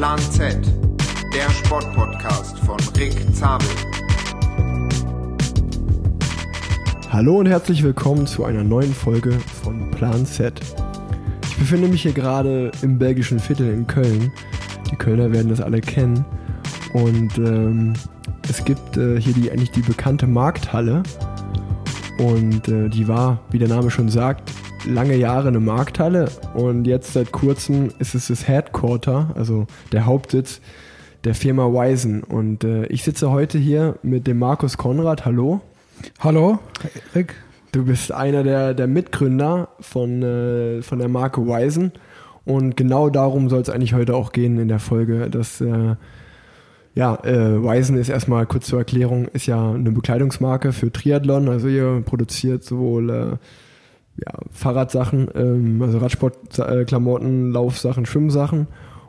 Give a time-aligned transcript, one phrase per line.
[0.00, 0.56] Plan Z,
[1.34, 3.68] der Sportpodcast von Rick Zabel.
[7.10, 9.32] Hallo und herzlich willkommen zu einer neuen Folge
[9.62, 10.58] von Plan Z.
[11.50, 14.32] Ich befinde mich hier gerade im belgischen Viertel in Köln.
[14.90, 16.24] Die Kölner werden das alle kennen.
[16.94, 17.92] Und ähm,
[18.48, 21.02] es gibt äh, hier die, eigentlich die bekannte Markthalle.
[22.16, 24.49] Und äh, die war, wie der Name schon sagt,
[24.86, 26.30] lange Jahre eine Markthalle.
[26.54, 30.60] Und jetzt seit kurzem ist es das Headquarter, also der Hauptsitz
[31.24, 32.22] der Firma Wisen.
[32.22, 35.24] Und äh, ich sitze heute hier mit dem Markus Konrad.
[35.24, 35.60] Hallo.
[36.20, 36.58] Hallo,
[37.14, 37.34] Rick.
[37.72, 41.92] Du bist einer der, der Mitgründer von, äh, von der Marke Wisen.
[42.44, 45.94] Und genau darum soll es eigentlich heute auch gehen in der Folge, dass äh,
[46.94, 51.48] ja, äh, Wisen ist erstmal kurz zur Erklärung, ist ja eine Bekleidungsmarke für Triathlon.
[51.48, 53.36] Also ihr produziert sowohl äh,
[54.24, 58.66] ja, Fahrradsachen, ähm, also Radsportklamotten, Laufsachen, Schwimmsachen.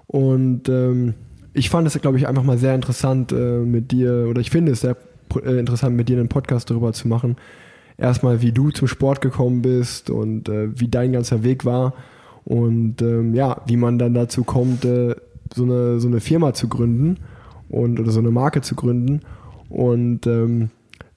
[0.07, 1.13] Und ähm,
[1.53, 4.71] ich fand es, glaube ich, einfach mal sehr interessant äh, mit dir, oder ich finde
[4.71, 4.97] es sehr
[5.43, 7.35] äh, interessant, mit dir einen Podcast darüber zu machen.
[7.97, 11.93] Erstmal, wie du zum Sport gekommen bist und äh, wie dein ganzer Weg war.
[12.43, 15.15] Und ähm, ja, wie man dann dazu kommt, äh,
[15.53, 17.17] so, eine, so eine Firma zu gründen
[17.69, 19.21] und oder so eine Marke zu gründen.
[19.69, 20.69] Und ähm,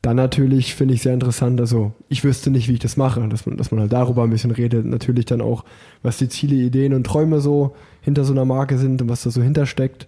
[0.05, 3.47] dann natürlich finde ich sehr interessant, also ich wüsste nicht, wie ich das mache, dass
[3.47, 4.85] man, dass man halt darüber ein bisschen redet.
[4.85, 5.65] Natürlich dann auch,
[6.03, 9.31] was die Ziele, Ideen und Träume so hinter so einer Marke sind und was da
[9.31, 10.07] so hintersteckt.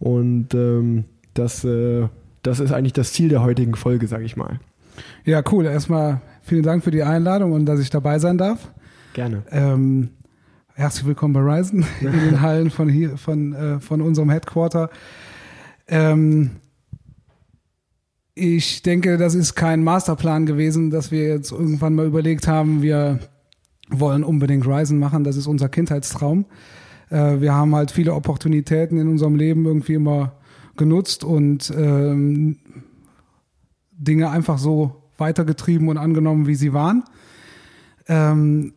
[0.00, 2.08] Und ähm, das, äh,
[2.42, 4.58] das ist eigentlich das Ziel der heutigen Folge, sage ich mal.
[5.24, 5.66] Ja, cool.
[5.66, 8.72] Erstmal vielen Dank für die Einladung und dass ich dabei sein darf.
[9.12, 9.44] Gerne.
[9.52, 10.08] Ähm,
[10.74, 14.90] herzlich willkommen bei Ryzen in den Hallen von hier, von, äh, von unserem Headquarter.
[15.86, 16.50] Ähm,
[18.38, 23.18] ich denke, das ist kein Masterplan gewesen, dass wir jetzt irgendwann mal überlegt haben, wir
[23.88, 25.24] wollen unbedingt Ryzen machen.
[25.24, 26.44] Das ist unser Kindheitstraum.
[27.08, 30.34] Äh, wir haben halt viele Opportunitäten in unserem Leben irgendwie immer
[30.76, 32.58] genutzt und ähm,
[33.92, 37.04] Dinge einfach so weitergetrieben und angenommen, wie sie waren.
[38.06, 38.74] Ähm,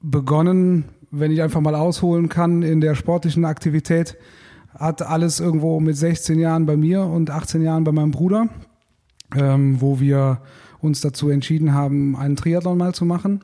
[0.00, 4.16] begonnen, wenn ich einfach mal ausholen kann, in der sportlichen Aktivität
[4.74, 8.48] hat alles irgendwo mit 16 Jahren bei mir und 18 Jahren bei meinem Bruder,
[9.36, 10.40] ähm, wo wir
[10.80, 13.42] uns dazu entschieden haben, einen Triathlon mal zu machen.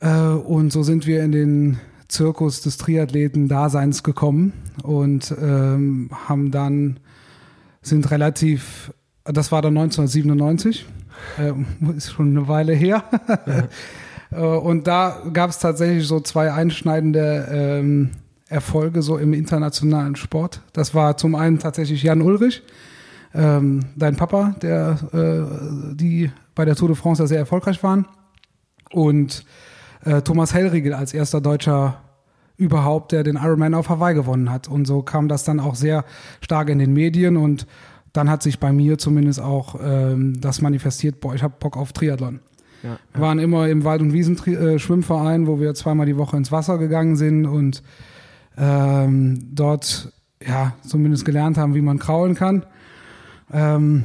[0.00, 1.78] Äh, und so sind wir in den
[2.08, 7.00] Zirkus des Triathleten-Daseins gekommen und ähm, haben dann,
[7.82, 8.92] sind relativ,
[9.24, 10.86] das war dann 1997,
[11.38, 11.52] äh,
[11.96, 13.04] ist schon eine Weile her.
[13.46, 13.68] Ja.
[14.30, 18.10] Äh, und da gab es tatsächlich so zwei einschneidende ähm,
[18.48, 20.60] Erfolge so im internationalen Sport.
[20.72, 22.62] Das war zum einen tatsächlich Jan Ulrich,
[23.34, 28.06] ähm, dein Papa, der äh, die bei der Tour de France sehr erfolgreich waren.
[28.90, 29.44] Und
[30.04, 32.00] äh, Thomas Hellriegel als erster Deutscher
[32.56, 34.68] überhaupt, der den Ironman auf Hawaii gewonnen hat.
[34.68, 36.04] Und so kam das dann auch sehr
[36.40, 37.66] stark in den Medien und
[38.12, 41.92] dann hat sich bei mir zumindest auch ähm, das manifestiert, boah, ich habe Bock auf
[41.92, 42.38] Triathlon.
[42.84, 42.98] Ja, ja.
[43.12, 46.78] Wir waren immer im Wald- und Wiesen-Schwimmverein, äh, wo wir zweimal die Woche ins Wasser
[46.78, 47.82] gegangen sind und
[48.56, 50.12] ähm, dort
[50.46, 52.64] ja zumindest gelernt haben, wie man kraulen kann.
[53.52, 54.04] Ähm,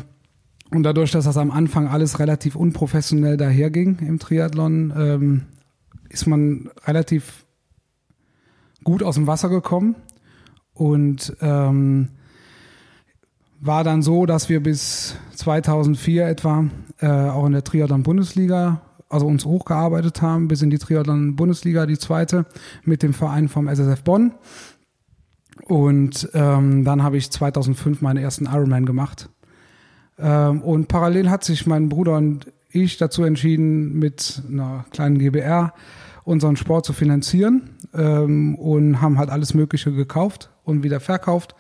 [0.72, 5.42] und dadurch, dass das am Anfang alles relativ unprofessionell daherging im Triathlon, ähm,
[6.10, 7.46] ist man relativ
[8.84, 9.96] gut aus dem Wasser gekommen
[10.74, 12.10] und ähm,
[13.60, 16.66] war dann so, dass wir bis 2004 etwa
[17.00, 22.46] äh, auch in der Triathlon-Bundesliga also uns hochgearbeitet haben bis in die Triathlon-Bundesliga, die zweite,
[22.84, 24.34] mit dem Verein vom SSF Bonn.
[25.70, 29.30] Und ähm, dann habe ich 2005 meinen ersten Ironman gemacht.
[30.18, 35.76] Ähm, und parallel hat sich mein Bruder und ich dazu entschieden, mit einer kleinen GBR
[36.24, 41.54] unseren Sport zu finanzieren ähm, und haben halt alles Mögliche gekauft und wieder verkauft.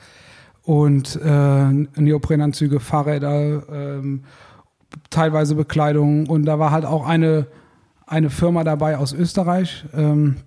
[0.64, 4.24] Und äh, Neoprenanzüge, Fahrräder, ähm,
[5.12, 6.26] teilweise Bekleidung.
[6.28, 7.46] Und da war halt auch eine,
[8.08, 10.38] eine Firma dabei aus Österreich, ähm,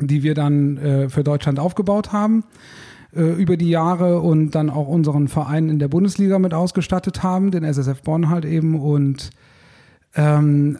[0.00, 2.44] die wir dann äh, für Deutschland aufgebaut haben
[3.14, 7.50] äh, über die Jahre und dann auch unseren Verein in der Bundesliga mit ausgestattet haben,
[7.50, 9.30] den SSF Bonn halt eben und
[10.14, 10.78] ähm,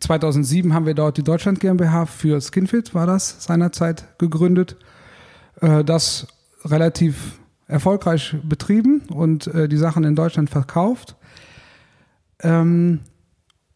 [0.00, 4.76] 2007 haben wir dort die Deutschland GmbH für Skinfit, war das seinerzeit gegründet.
[5.60, 6.26] Äh, das
[6.64, 11.16] relativ erfolgreich betrieben und äh, die Sachen in Deutschland verkauft.
[12.40, 13.00] Ähm,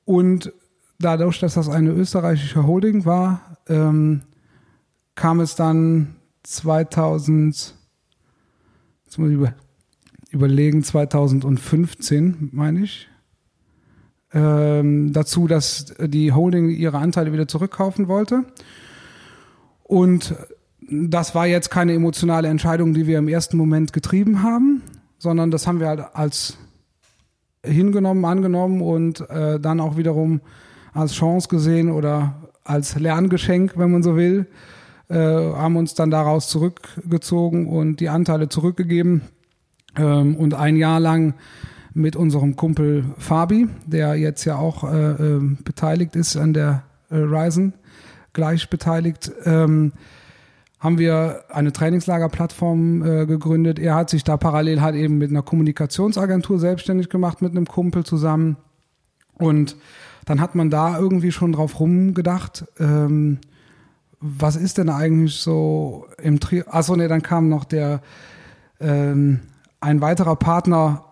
[0.05, 0.53] und
[0.99, 4.23] dadurch, dass das eine österreichische Holding war, ähm,
[5.15, 7.75] kam es dann 2000,
[9.15, 9.55] jetzt muss ich über,
[10.33, 13.09] überlegen, 2015, meine ich,
[14.33, 18.43] ähm, dazu, dass die Holding ihre Anteile wieder zurückkaufen wollte.
[19.85, 20.35] Und
[20.91, 24.83] das war jetzt keine emotionale Entscheidung, die wir im ersten Moment getrieben haben,
[25.19, 26.59] sondern das haben wir halt als
[27.65, 30.41] hingenommen, angenommen und äh, dann auch wiederum
[30.93, 34.49] als Chance gesehen oder als Lerngeschenk, wenn man so will,
[35.15, 39.23] äh, haben uns dann daraus zurückgezogen und die Anteile zurückgegeben
[39.97, 41.35] ähm, und ein Jahr lang
[41.95, 47.17] mit unserem Kumpel Fabi, der jetzt ja auch äh, äh, beteiligt ist an der äh,
[47.17, 47.75] Ryzen,
[48.33, 49.93] gleich beteiligt, ähm,
[50.81, 53.79] haben wir eine Trainingslagerplattform äh, gegründet.
[53.79, 58.05] Er hat sich da parallel halt eben mit einer Kommunikationsagentur selbstständig gemacht, mit einem Kumpel
[58.05, 58.57] zusammen.
[59.39, 59.77] Und
[60.27, 63.39] dann hat man da irgendwie schon drauf rumgedacht, ähm,
[64.27, 66.65] was ist denn eigentlich so im Trio?
[66.69, 68.01] Achso, nee, dann kam noch der
[68.81, 69.41] ähm,
[69.81, 71.05] ein weiterer Partner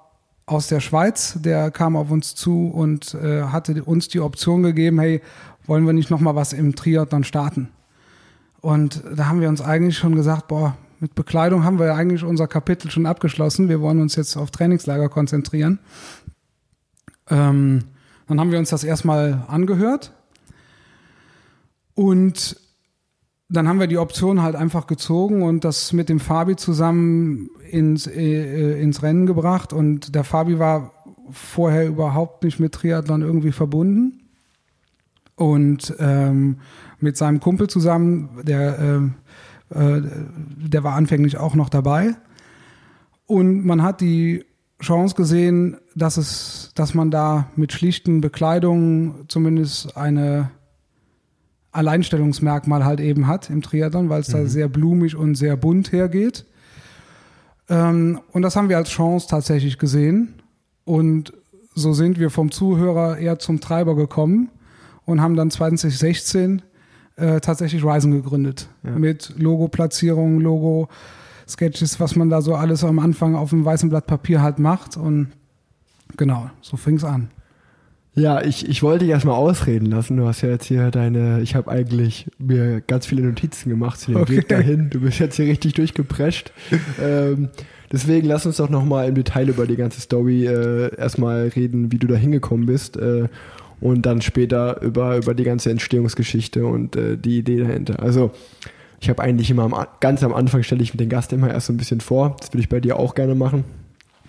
[0.46, 4.98] aus der Schweiz, der kam auf uns zu und äh, hatte uns die Option gegeben,
[4.98, 5.20] hey,
[5.66, 7.68] wollen wir nicht noch mal was im Triathlon starten?
[8.62, 12.24] Und da haben wir uns eigentlich schon gesagt, boah, mit Bekleidung haben wir ja eigentlich
[12.24, 13.68] unser Kapitel schon abgeschlossen.
[13.68, 15.80] Wir wollen uns jetzt auf Trainingslager konzentrieren.
[17.28, 17.84] Ähm,
[18.26, 20.12] dann haben wir uns das erstmal angehört.
[21.94, 22.56] Und
[23.52, 28.06] dann haben wir die Option halt einfach gezogen und das mit dem Fabi zusammen ins,
[28.06, 29.74] äh, ins Rennen gebracht.
[29.74, 30.92] Und der Fabi war
[31.30, 34.20] vorher überhaupt nicht mit Triathlon irgendwie verbunden.
[35.34, 36.58] Und ähm,
[36.98, 39.12] mit seinem Kumpel zusammen, der,
[39.70, 40.02] äh, äh,
[40.56, 42.14] der war anfänglich auch noch dabei.
[43.26, 44.44] Und man hat die
[44.80, 50.50] Chance gesehen, dass es, dass man da mit schlichten Bekleidungen zumindest eine
[51.72, 54.32] Alleinstellungsmerkmal halt eben hat im Triathlon, weil es mhm.
[54.32, 56.44] da sehr blumig und sehr bunt hergeht.
[57.68, 60.34] Ähm, und das haben wir als Chance tatsächlich gesehen.
[60.84, 61.32] Und
[61.74, 64.50] so sind wir vom Zuhörer eher zum Treiber gekommen
[65.06, 66.62] und haben dann 2016
[67.16, 68.68] äh, tatsächlich Ryzen gegründet.
[68.82, 68.90] Ja.
[68.90, 74.42] Mit Logo-Platzierung, Logo-Sketches, was man da so alles am Anfang auf einem weißen Blatt Papier
[74.42, 74.96] halt macht.
[74.96, 75.32] Und
[76.16, 77.30] genau, so fing es an.
[78.14, 80.18] Ja, ich, ich wollte dich erstmal ausreden lassen.
[80.18, 84.12] Du hast ja jetzt hier deine, ich habe eigentlich mir ganz viele Notizen gemacht zu
[84.12, 84.36] dem okay.
[84.36, 84.90] Weg dahin.
[84.90, 86.52] Du bist jetzt hier richtig durchgeprescht.
[87.02, 87.48] ähm,
[87.90, 91.98] deswegen lass uns doch nochmal im Detail über die ganze Story äh, erstmal reden, wie
[91.98, 92.98] du da hingekommen bist.
[92.98, 93.28] Äh,
[93.80, 98.00] und dann später über, über die ganze Entstehungsgeschichte und äh, die Idee dahinter.
[98.00, 98.30] Also
[99.00, 101.66] ich habe eigentlich immer am, ganz am Anfang stelle ich mit den Gast immer erst
[101.66, 102.36] so ein bisschen vor.
[102.38, 103.64] Das würde ich bei dir auch gerne machen.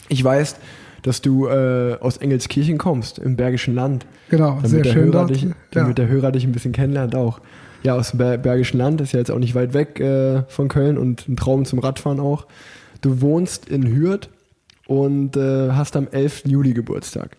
[0.10, 0.56] Ich weiß,
[1.04, 4.06] dass du äh, aus Engelskirchen kommst, im Bergischen Land.
[4.30, 5.30] Genau, damit sehr der schön Hörer dort.
[5.30, 6.06] Dich, damit ja.
[6.06, 7.40] der Hörer dich ein bisschen kennenlernt auch.
[7.84, 10.98] Ja, aus dem Bergischen Land, ist ja jetzt auch nicht weit weg äh, von Köln
[10.98, 12.48] und ein Traum zum Radfahren auch.
[13.02, 14.30] Du wohnst in Hürth
[14.88, 16.44] und äh, hast am 11.
[16.46, 17.36] Juli Geburtstag.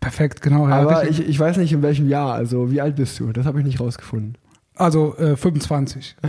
[0.00, 0.68] Perfekt, genau.
[0.68, 3.32] Ja, Aber ich, ich weiß nicht in welchem Jahr, also wie alt bist du?
[3.32, 4.36] Das habe ich nicht rausgefunden.
[4.76, 6.16] Also äh, 25.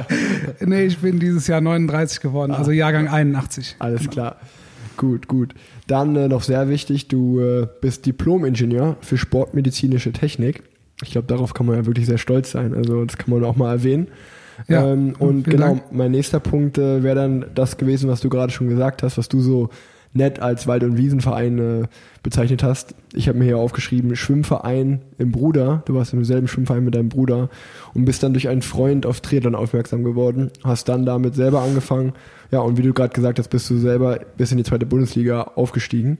[0.60, 2.74] nee, ich bin dieses Jahr 39 geworden, also ah.
[2.74, 3.76] Jahrgang 81.
[3.78, 4.12] Alles genau.
[4.12, 4.36] klar.
[4.96, 5.54] Gut, gut.
[5.86, 10.62] Dann äh, noch sehr wichtig, du äh, bist Diplom-Ingenieur für sportmedizinische Technik.
[11.02, 12.74] Ich glaube, darauf kann man ja wirklich sehr stolz sein.
[12.74, 14.08] Also das kann man auch mal erwähnen.
[14.68, 15.92] Ja, ähm, und genau, Dank.
[15.92, 19.28] mein nächster Punkt äh, wäre dann das gewesen, was du gerade schon gesagt hast, was
[19.28, 19.70] du so
[20.14, 21.86] nett als Wald- und Wiesenverein äh,
[22.22, 22.94] bezeichnet hast.
[23.12, 25.82] Ich habe mir hier aufgeschrieben, Schwimmverein im Bruder.
[25.86, 27.50] Du warst im selben Schwimmverein mit deinem Bruder
[27.94, 30.50] und bist dann durch einen Freund auf Triathlon aufmerksam geworden.
[30.62, 32.12] Hast dann damit selber angefangen.
[32.54, 35.42] Ja, und wie du gerade gesagt hast, bist du selber bis in die zweite Bundesliga
[35.56, 36.18] aufgestiegen.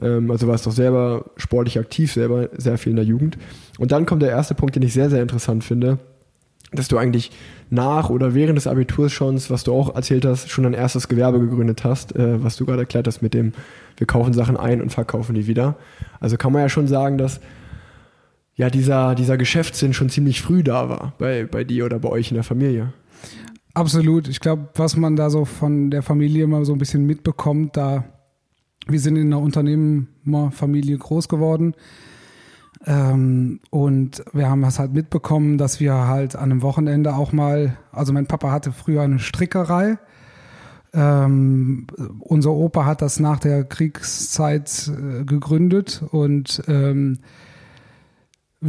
[0.00, 3.36] Ähm, also warst doch selber sportlich aktiv, selber sehr viel in der Jugend.
[3.78, 5.98] Und dann kommt der erste Punkt, den ich sehr, sehr interessant finde
[6.72, 7.30] dass du eigentlich
[7.70, 11.38] nach oder während des Abiturs schon, was du auch erzählt hast, schon dein erstes Gewerbe
[11.38, 13.52] gegründet hast, äh, was du gerade erklärt hast mit dem,
[13.96, 15.76] wir kaufen Sachen ein und verkaufen die wieder.
[16.18, 17.40] Also kann man ja schon sagen, dass
[18.56, 22.32] ja dieser, dieser Geschäftssinn schon ziemlich früh da war bei, bei dir oder bei euch
[22.32, 22.92] in der Familie.
[23.76, 24.26] Absolut.
[24.28, 28.04] Ich glaube, was man da so von der Familie immer so ein bisschen mitbekommt, da
[28.86, 31.74] wir sind in einer Unternehmerfamilie groß geworden
[32.86, 37.76] ähm, und wir haben das halt mitbekommen, dass wir halt an einem Wochenende auch mal,
[37.92, 39.98] also mein Papa hatte früher eine Strickerei.
[40.94, 41.86] Ähm,
[42.20, 47.18] unser Opa hat das nach der Kriegszeit äh, gegründet und ähm,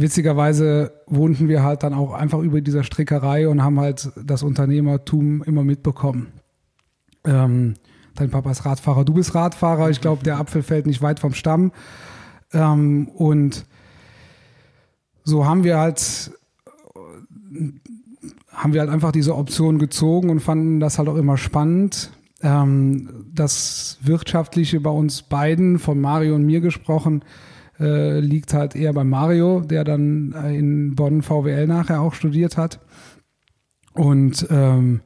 [0.00, 5.42] witzigerweise wohnten wir halt dann auch einfach über dieser Strickerei und haben halt das Unternehmertum
[5.42, 6.28] immer mitbekommen.
[7.24, 7.74] Ähm,
[8.14, 9.90] dein Papa ist Radfahrer, du bist Radfahrer.
[9.90, 11.72] Ich glaube, der Apfel fällt nicht weit vom Stamm.
[12.52, 13.66] Ähm, und
[15.24, 16.32] so haben wir halt
[18.52, 22.10] haben wir halt einfach diese Option gezogen und fanden das halt auch immer spannend.
[22.42, 27.22] Ähm, das Wirtschaftliche bei uns beiden, von Mario und mir gesprochen,
[27.80, 32.80] äh, liegt halt eher bei Mario, der dann in Bonn VWL nachher auch studiert hat.
[33.94, 35.00] Und ähm,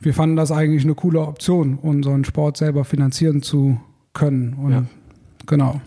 [0.00, 3.80] wir fanden das eigentlich eine coole Option, unseren Sport selber finanzieren zu
[4.12, 4.54] können.
[4.54, 4.84] Und Ja.
[5.46, 5.80] genau.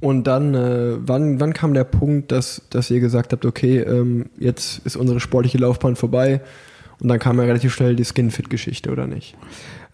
[0.00, 4.30] Und dann, äh, wann, wann kam der Punkt, dass, dass ihr gesagt habt, okay, ähm,
[4.38, 6.40] jetzt ist unsere sportliche Laufbahn vorbei
[7.00, 9.36] und dann kam ja relativ schnell die Skinfit-Geschichte, oder nicht?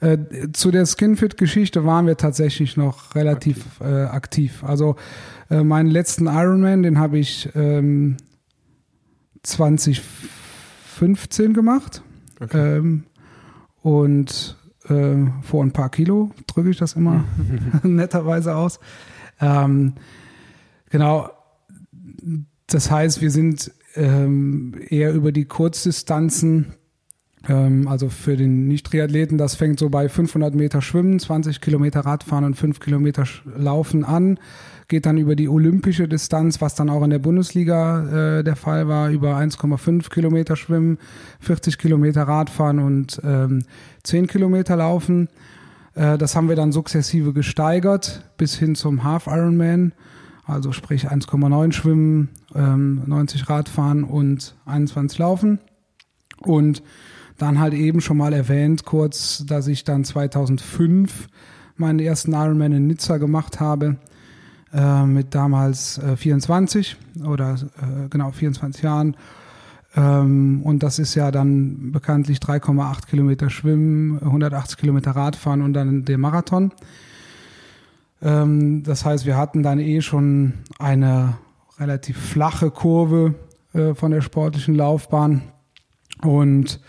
[0.00, 0.18] Äh,
[0.52, 4.64] zu der Skinfit-Geschichte waren wir tatsächlich noch relativ äh, aktiv.
[4.64, 4.96] Also
[5.48, 8.16] äh, meinen letzten Ironman, den habe ich ähm,
[9.42, 12.02] 2015 gemacht.
[12.52, 13.04] Ähm,
[13.82, 14.58] und
[14.88, 17.24] äh, vor ein paar Kilo drücke ich das immer
[17.82, 18.80] netterweise aus.
[19.40, 19.94] Ähm,
[20.90, 21.30] genau.
[22.66, 26.74] Das heißt, wir sind ähm, eher über die Kurzdistanzen ähm,
[27.52, 32.54] also für den Nicht-Triathleten, das fängt so bei 500 Meter Schwimmen, 20 Kilometer Radfahren und
[32.54, 33.24] 5 Kilometer
[33.56, 34.38] Laufen an,
[34.88, 38.88] geht dann über die olympische Distanz, was dann auch in der Bundesliga äh, der Fall
[38.88, 40.98] war, über 1,5 Kilometer Schwimmen,
[41.40, 43.64] 40 Kilometer Radfahren und ähm,
[44.04, 45.28] 10 Kilometer Laufen.
[45.94, 49.92] Äh, das haben wir dann sukzessive gesteigert bis hin zum Half Ironman,
[50.46, 55.58] also sprich 1,9 Schwimmen, ähm, 90 Radfahren und 21 Laufen.
[56.38, 56.82] Und
[57.38, 61.28] dann halt eben schon mal erwähnt, kurz, dass ich dann 2005
[61.76, 63.96] meinen ersten Ironman in Nizza gemacht habe,
[64.72, 69.16] äh, mit damals äh, 24 oder äh, genau 24 Jahren.
[69.94, 76.04] Ähm, und das ist ja dann bekanntlich 3,8 Kilometer Schwimmen, 180 Kilometer Radfahren und dann
[76.04, 76.72] der Marathon.
[78.22, 81.38] Ähm, das heißt, wir hatten dann eh schon eine
[81.78, 83.34] relativ flache Kurve
[83.72, 85.42] äh, von der sportlichen Laufbahn.
[86.22, 86.80] Und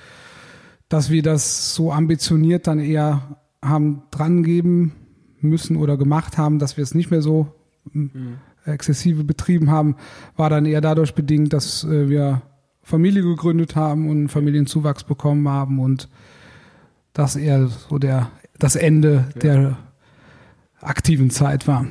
[0.90, 4.94] dass wir das so ambitioniert dann eher haben drangeben
[5.42, 7.48] müssen oder gemacht haben, dass wir es nicht mehr so
[7.92, 8.38] mhm.
[8.66, 9.96] exzessive betrieben haben,
[10.36, 12.42] war dann eher dadurch bedingt, dass äh, wir
[12.82, 16.08] Familie gegründet haben und Familienzuwachs bekommen haben und
[17.14, 19.40] das eher so der das Ende ja.
[19.42, 19.78] der
[20.82, 21.86] aktiven Zeit war.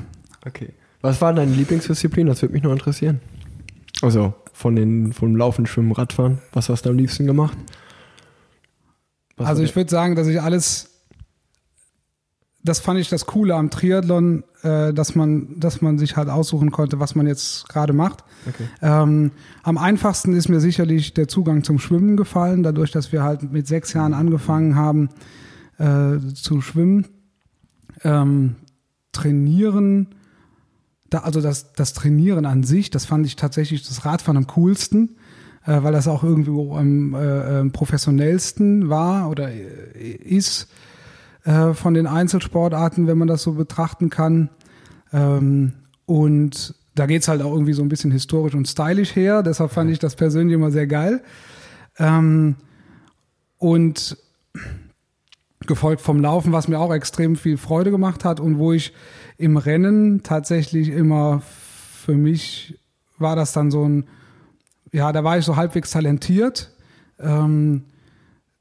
[0.46, 0.70] Okay.
[1.00, 2.26] Was war deine Lieblingsdisziplin?
[2.26, 3.20] Das würde mich noch interessieren.
[4.02, 6.38] Also von den vom Laufen, Schwimmen, Radfahren.
[6.52, 7.56] Was hast du am liebsten gemacht?
[9.36, 10.90] Was also ich würde sagen, dass ich alles,
[12.62, 16.70] das fand ich das Coole am Triathlon, äh, dass man, dass man sich halt aussuchen
[16.70, 18.24] konnte, was man jetzt gerade macht.
[18.46, 18.68] Okay.
[18.80, 23.52] Ähm, am einfachsten ist mir sicherlich der Zugang zum Schwimmen gefallen, dadurch, dass wir halt
[23.52, 25.10] mit sechs Jahren angefangen haben
[25.78, 27.06] äh, zu schwimmen.
[28.04, 28.56] Ähm,
[29.12, 30.14] trainieren,
[31.08, 35.16] da, also das, das Trainieren an sich, das fand ich tatsächlich das Radfahren am coolsten
[35.66, 40.68] äh, weil das auch irgendwo am äh, professionellsten war oder äh, ist
[41.44, 44.50] äh, von den Einzelsportarten, wenn man das so betrachten kann.
[45.12, 45.72] Ähm,
[46.06, 49.42] und da geht's halt auch irgendwie so ein bisschen historisch und stylisch her.
[49.42, 51.22] Deshalb fand ich das persönlich immer sehr geil.
[51.98, 52.56] Ähm,
[53.58, 54.16] und
[55.66, 58.92] gefolgt vom Laufen, was mir auch extrem viel Freude gemacht hat und wo ich
[59.36, 62.78] im Rennen tatsächlich immer für mich
[63.18, 64.06] war das dann so ein
[64.96, 66.70] ja, da war ich so halbwegs talentiert,
[67.20, 67.82] ähm,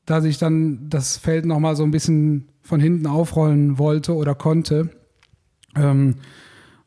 [0.05, 4.89] dass ich dann das Feld nochmal so ein bisschen von hinten aufrollen wollte oder konnte.
[5.77, 6.15] Ähm,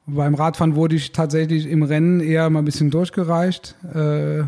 [0.06, 3.74] beim Radfahren wurde ich tatsächlich im Rennen eher mal ein bisschen durchgereicht.
[3.94, 4.44] Äh,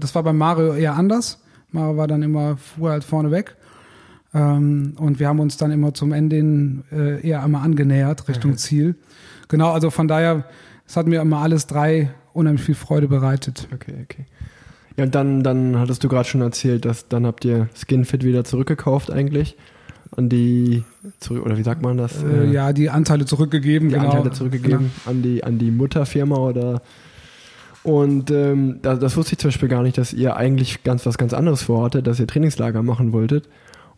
[0.00, 1.40] das war bei Mario eher anders.
[1.70, 3.54] Mario war dann immer, fuhr halt vorne weg.
[4.34, 8.52] Ähm, und wir haben uns dann immer zum Ende hin, äh, eher einmal angenähert Richtung
[8.52, 8.56] mhm.
[8.56, 8.96] Ziel.
[9.46, 10.44] Genau, also von daher,
[10.88, 13.68] es hat mir immer alles drei unheimlich viel Freude bereitet.
[13.72, 14.26] Okay, okay.
[14.96, 18.44] Ja, und dann, dann hattest du gerade schon erzählt, dass dann habt ihr Skinfit wieder
[18.44, 19.56] zurückgekauft eigentlich
[20.16, 20.84] an die
[21.18, 22.22] zurück oder wie sagt man das?
[22.22, 23.88] Äh, ja, die Anteile zurückgegeben.
[23.88, 24.10] Die genau.
[24.10, 25.10] Anteile zurückgegeben genau.
[25.10, 26.82] an die an die Mutterfirma oder
[27.82, 31.18] und ähm, das, das wusste ich zum Beispiel gar nicht, dass ihr eigentlich ganz was
[31.18, 33.48] ganz anderes vorhattet, dass ihr Trainingslager machen wolltet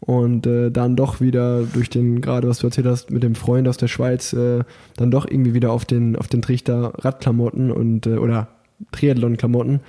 [0.00, 3.66] und äh, dann doch wieder durch den gerade was du erzählt hast mit dem Freund
[3.68, 4.62] aus der Schweiz äh,
[4.96, 8.48] dann doch irgendwie wieder auf den auf den Trichter Radklamotten und äh, oder
[8.92, 9.80] Triathlon Klamotten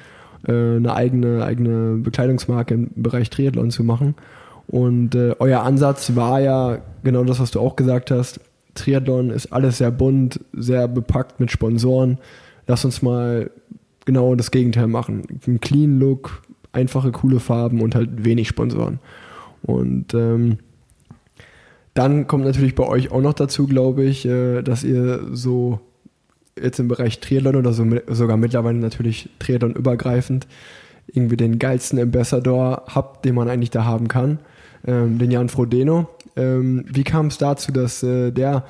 [0.47, 4.15] äh, eine eigene eigene Bekleidungsmarke im Bereich Triathlon zu machen.
[4.67, 8.39] Und äh, euer Ansatz war ja genau das was du auch gesagt hast.
[8.75, 12.17] Triathlon ist alles sehr bunt sehr bepackt mit Sponsoren.
[12.65, 13.49] Lass uns mal
[14.05, 15.23] genau das Gegenteil machen.
[15.47, 18.99] Ein clean Look einfache coole Farben und halt wenig Sponsoren
[19.67, 20.57] und ähm,
[21.93, 25.79] dann kommt natürlich bei euch auch noch dazu, glaube ich, äh, dass ihr so
[26.59, 30.47] jetzt im Bereich Triathlon oder so, sogar mittlerweile natürlich Triathlon übergreifend
[31.07, 34.39] irgendwie den geilsten Ambassador habt, den man eigentlich da haben kann,
[34.85, 36.09] ähm, den Jan Frodeno.
[36.35, 38.65] Ähm, wie kam es dazu, dass äh, der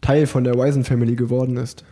[0.00, 1.84] Teil von der Wisen Family geworden ist?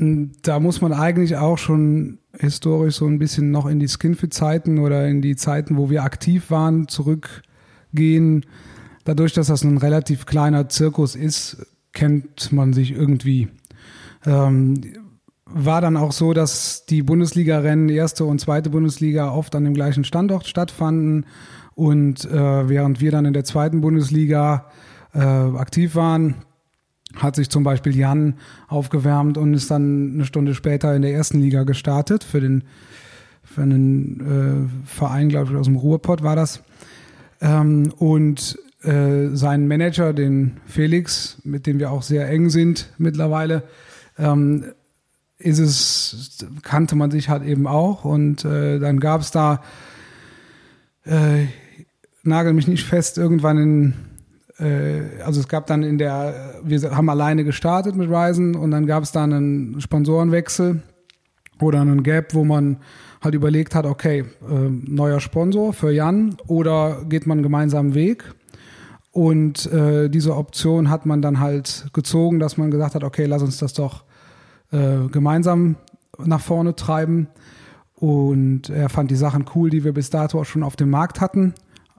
[0.00, 5.08] Da muss man eigentlich auch schon historisch so ein bisschen noch in die Skinfit-Zeiten oder
[5.08, 8.46] in die Zeiten, wo wir aktiv waren, zurückgehen.
[9.02, 13.48] Dadurch, dass das ein relativ kleiner Zirkus ist, kennt man sich irgendwie.
[14.24, 14.80] Ähm,
[15.46, 20.04] war dann auch so, dass die Bundesliga-Rennen, erste und zweite Bundesliga, oft an dem gleichen
[20.04, 21.26] Standort stattfanden.
[21.74, 24.66] Und äh, während wir dann in der zweiten Bundesliga
[25.12, 26.44] äh, aktiv waren,
[27.16, 28.34] hat sich zum Beispiel Jan
[28.68, 32.64] aufgewärmt und ist dann eine Stunde später in der ersten Liga gestartet für den
[33.42, 36.62] für einen äh, Verein, glaube ich, aus dem Ruhrpott war das.
[37.40, 43.62] Ähm, und äh, sein Manager, den Felix, mit dem wir auch sehr eng sind mittlerweile,
[44.18, 44.64] ähm,
[45.38, 48.04] ist es, kannte man sich halt eben auch.
[48.04, 49.62] Und äh, dann gab es da,
[51.04, 51.46] äh,
[52.22, 53.94] nagel mich nicht fest, irgendwann in,
[55.24, 59.04] also es gab dann in der, wir haben alleine gestartet mit Ryzen und dann gab
[59.04, 60.82] es dann einen Sponsorenwechsel
[61.60, 62.78] oder einen Gap, wo man
[63.22, 68.24] halt überlegt hat, okay, äh, neuer Sponsor für Jan oder geht man gemeinsamen Weg?
[69.10, 73.42] Und äh, diese Option hat man dann halt gezogen, dass man gesagt hat, okay, lass
[73.42, 74.04] uns das doch
[74.70, 75.76] äh, gemeinsam
[76.24, 77.28] nach vorne treiben.
[77.94, 81.20] Und er fand die Sachen cool, die wir bis dato auch schon auf dem Markt
[81.20, 81.54] hatten.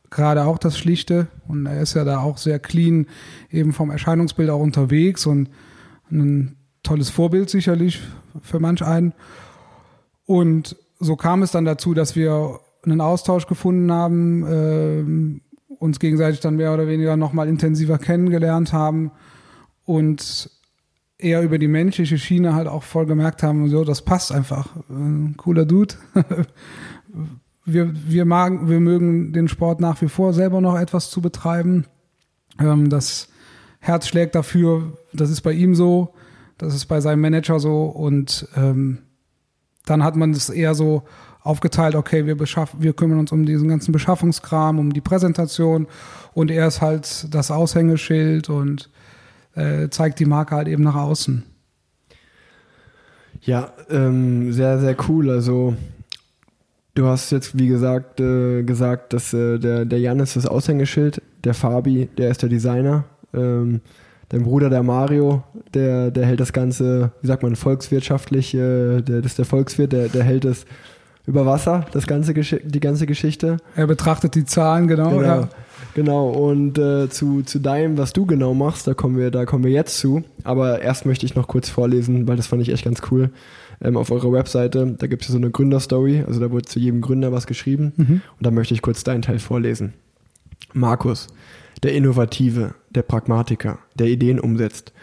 [0.09, 1.27] Gerade auch das Schlichte.
[1.47, 3.07] Und er ist ja da auch sehr clean,
[3.51, 5.49] eben vom Erscheinungsbild auch unterwegs und
[6.11, 8.01] ein tolles Vorbild sicherlich
[8.41, 9.13] für manch einen.
[10.25, 16.39] Und so kam es dann dazu, dass wir einen Austausch gefunden haben, äh, uns gegenseitig
[16.39, 19.11] dann mehr oder weniger nochmal intensiver kennengelernt haben
[19.85, 20.49] und
[21.17, 24.69] eher über die menschliche Schiene halt auch voll gemerkt haben, so, das passt einfach.
[24.89, 25.95] Ein cooler Dude.
[27.73, 31.85] wir, wir, magen, wir mögen den Sport nach wie vor selber noch etwas zu betreiben.
[32.59, 33.29] Ähm, das
[33.79, 36.13] Herz schlägt dafür, das ist bei ihm so,
[36.57, 38.99] das ist bei seinem Manager so und ähm,
[39.85, 41.03] dann hat man es eher so
[41.41, 45.87] aufgeteilt, okay, wir, wir kümmern uns um diesen ganzen Beschaffungskram, um die Präsentation
[46.33, 48.89] und er ist halt das Aushängeschild und
[49.55, 51.43] äh, zeigt die Marke halt eben nach außen.
[53.41, 55.29] Ja, ähm, sehr, sehr cool.
[55.29, 55.75] Also
[56.99, 61.21] du hast jetzt, wie gesagt, äh, gesagt, dass äh, der, der Jan ist das Aushängeschild,
[61.43, 63.05] der Fabi, der ist der Designer.
[63.33, 63.79] Ähm,
[64.27, 69.21] dein Bruder, der Mario, der, der hält das Ganze, wie sagt man, volkswirtschaftlich, äh, der,
[69.21, 70.65] das ist der Volkswirt, der, der hält es
[71.25, 73.57] über Wasser, das ganze die ganze Geschichte.
[73.75, 75.11] Er betrachtet die Zahlen, genau.
[75.11, 75.49] Genau, ja.
[75.93, 76.29] genau.
[76.29, 79.71] und äh, zu, zu deinem, was du genau machst, da kommen, wir, da kommen wir
[79.71, 80.23] jetzt zu.
[80.43, 83.29] Aber erst möchte ich noch kurz vorlesen, weil das fand ich echt ganz cool.
[83.81, 87.01] Ähm, auf eurer Webseite, da gibt es so eine Gründerstory, also da wurde zu jedem
[87.01, 87.93] Gründer was geschrieben.
[87.95, 88.21] Mhm.
[88.37, 89.93] Und da möchte ich kurz deinen Teil vorlesen.
[90.73, 91.27] Markus,
[91.83, 94.93] der Innovative, der Pragmatiker, der Ideen umsetzt.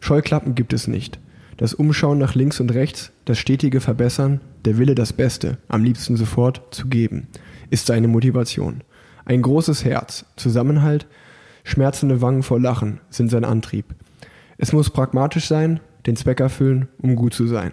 [0.00, 1.18] Scheuklappen gibt es nicht.
[1.56, 6.16] Das Umschauen nach links und rechts, das stetige Verbessern, der Wille, das Beste, am liebsten
[6.16, 7.28] sofort zu geben,
[7.70, 8.82] ist seine Motivation.
[9.24, 11.06] Ein großes Herz, Zusammenhalt,
[11.64, 13.86] schmerzende Wangen vor Lachen sind sein Antrieb.
[14.58, 17.72] Es muss pragmatisch sein, den Zweck erfüllen, um gut zu sein.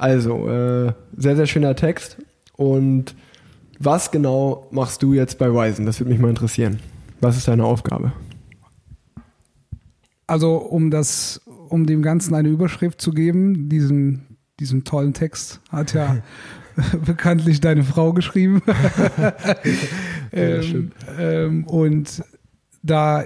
[0.00, 2.16] Also, äh, sehr, sehr schöner Text.
[2.56, 3.14] Und
[3.78, 5.84] was genau machst du jetzt bei Ryzen?
[5.84, 6.80] Das würde mich mal interessieren.
[7.20, 8.10] Was ist deine Aufgabe?
[10.26, 15.92] Also, um das um dem Ganzen eine Überschrift zu geben, diesen, diesen tollen Text hat
[15.92, 16.22] ja
[17.04, 18.62] bekanntlich deine Frau geschrieben.
[20.32, 22.24] ähm, ähm, und
[22.82, 23.24] da,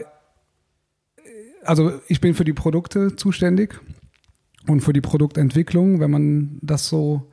[1.62, 3.80] also ich bin für die Produkte zuständig
[4.66, 7.30] und für die Produktentwicklung, wenn man das so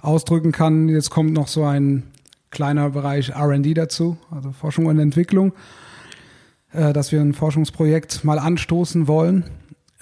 [0.00, 0.88] ausdrücken kann.
[0.88, 2.04] Jetzt kommt noch so ein
[2.50, 5.52] kleiner Bereich RD dazu, also Forschung und Entwicklung,
[6.72, 9.44] äh, dass wir ein Forschungsprojekt mal anstoßen wollen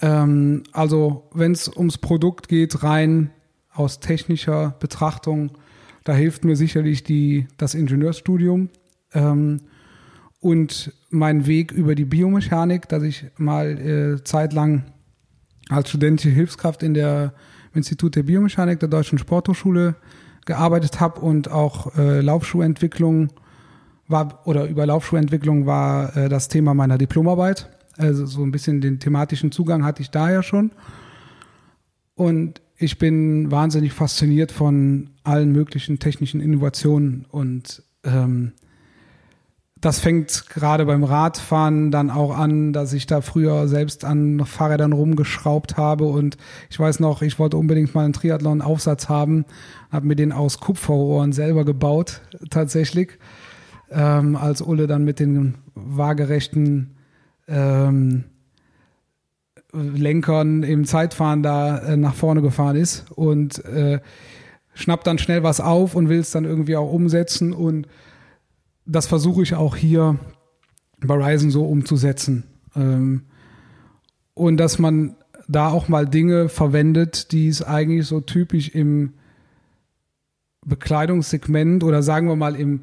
[0.01, 3.31] ähm, also wenn es ums Produkt geht, rein
[3.73, 5.51] aus technischer Betrachtung,
[6.03, 8.69] da hilft mir sicherlich die, das Ingenieurstudium
[9.13, 9.61] ähm,
[10.39, 14.83] und mein Weg über die Biomechanik, dass ich mal äh, zeitlang
[15.69, 17.33] als studentische Hilfskraft in der
[17.73, 19.95] Institut der Biomechanik der Deutschen Sporthochschule
[20.45, 23.29] gearbeitet habe und auch äh, Laufschuhentwicklung
[24.07, 27.69] war oder über Laufschuhentwicklung war äh, das Thema meiner Diplomarbeit.
[27.97, 30.71] Also so ein bisschen den thematischen Zugang hatte ich da ja schon.
[32.13, 38.53] Und ich bin wahnsinnig fasziniert von allen möglichen technischen Innovationen und ähm,
[39.81, 44.93] das fängt gerade beim Radfahren dann auch an, dass ich da früher selbst an Fahrrädern
[44.93, 46.05] rumgeschraubt habe.
[46.05, 46.37] Und
[46.69, 49.45] ich weiß noch, ich wollte unbedingt mal einen Triathlon-Aufsatz haben,
[49.91, 53.19] habe mir den aus Kupferrohren selber gebaut tatsächlich,
[53.91, 56.95] ähm, als Ulle dann mit den waagerechten
[57.47, 58.23] ähm,
[59.73, 63.11] Lenkern im Zeitfahren da äh, nach vorne gefahren ist.
[63.11, 63.99] Und äh,
[64.73, 67.51] schnappt dann schnell was auf und will es dann irgendwie auch umsetzen.
[67.51, 67.87] Und
[68.85, 70.17] das versuche ich auch hier
[70.99, 72.43] bei Ryzen so umzusetzen.
[72.75, 73.23] Ähm,
[74.33, 75.15] und dass man
[75.47, 79.13] da auch mal Dinge verwendet, die es eigentlich so typisch im
[80.65, 82.81] Bekleidungssegment oder sagen wir mal im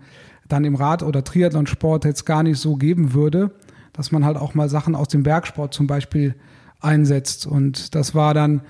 [0.49, 3.53] dann im Rad- oder Triathlonsport jetzt gar nicht so geben würde,
[3.93, 6.35] dass man halt auch mal Sachen aus dem Bergsport zum Beispiel
[6.81, 7.47] einsetzt.
[7.47, 8.61] Und das war dann,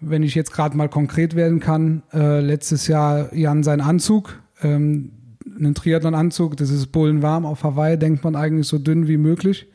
[0.00, 5.12] wenn ich jetzt gerade mal konkret werden kann, äh, letztes Jahr Jan sein Anzug, ähm,
[5.56, 9.66] einen Triathlon-Anzug, das ist bullenwarm auf Hawaii, denkt man eigentlich so dünn wie möglich.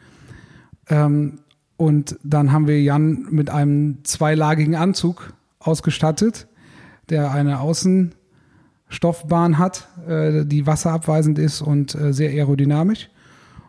[0.89, 1.39] Ähm,
[1.77, 6.47] und dann haben wir Jan mit einem zweilagigen Anzug ausgestattet,
[7.09, 13.09] der eine Außenstoffbahn hat, äh, die wasserabweisend ist und äh, sehr aerodynamisch.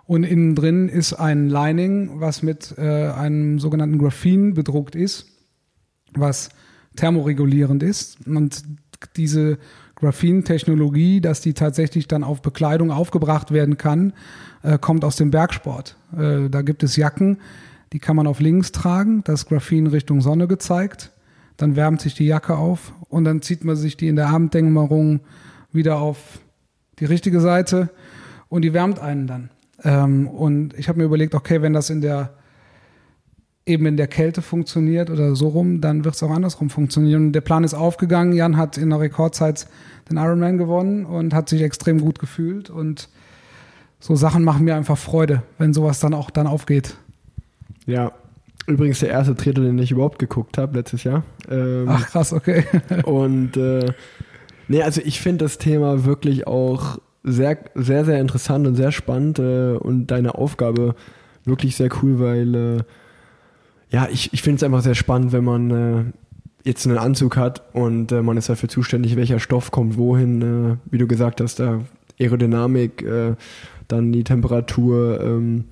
[0.07, 5.27] Und innen drin ist ein Lining, was mit äh, einem sogenannten Graphen bedruckt ist,
[6.13, 6.49] was
[6.97, 8.27] thermoregulierend ist.
[8.27, 8.65] Und
[9.17, 9.59] diese
[10.01, 14.13] Graphen-Technologie, dass die tatsächlich dann auf Bekleidung aufgebracht werden kann,
[14.63, 15.97] äh, kommt aus dem Bergsport.
[16.17, 17.39] Äh, da gibt es Jacken,
[17.93, 21.13] die kann man auf links tragen, das Graphen Richtung Sonne gezeigt.
[21.57, 25.21] Dann wärmt sich die Jacke auf und dann zieht man sich die in der Abenddämmerung
[25.73, 26.41] wieder auf
[26.99, 27.91] die richtige Seite
[28.49, 29.51] und die wärmt einen dann.
[29.83, 32.35] Ähm, und ich habe mir überlegt, okay, wenn das in der
[33.71, 37.27] eben in der Kälte funktioniert oder so rum, dann wird es auch andersrum funktionieren.
[37.27, 38.33] Und der Plan ist aufgegangen.
[38.33, 39.67] Jan hat in der Rekordzeit
[40.11, 42.69] den Ironman gewonnen und hat sich extrem gut gefühlt.
[42.69, 43.09] Und
[44.01, 46.97] so Sachen machen mir einfach Freude, wenn sowas dann auch dann aufgeht.
[47.87, 48.13] Ja,
[48.67, 51.23] übrigens der erste Triathlon, den ich überhaupt geguckt habe letztes Jahr.
[51.49, 52.65] Ähm, Ach krass, okay.
[53.05, 53.93] und äh,
[54.69, 59.39] nee, also ich finde das Thema wirklich auch sehr, sehr, sehr interessant und sehr spannend
[59.39, 60.95] äh, und deine Aufgabe
[61.45, 62.83] wirklich sehr cool, weil äh,
[63.91, 66.05] ja, ich, ich finde es einfach sehr spannend, wenn man äh,
[66.65, 70.77] jetzt einen Anzug hat und äh, man ist dafür zuständig, welcher Stoff kommt wohin, äh,
[70.91, 71.81] wie du gesagt hast, da
[72.19, 73.35] Aerodynamik, äh,
[73.89, 75.65] dann die Temperatur, ähm,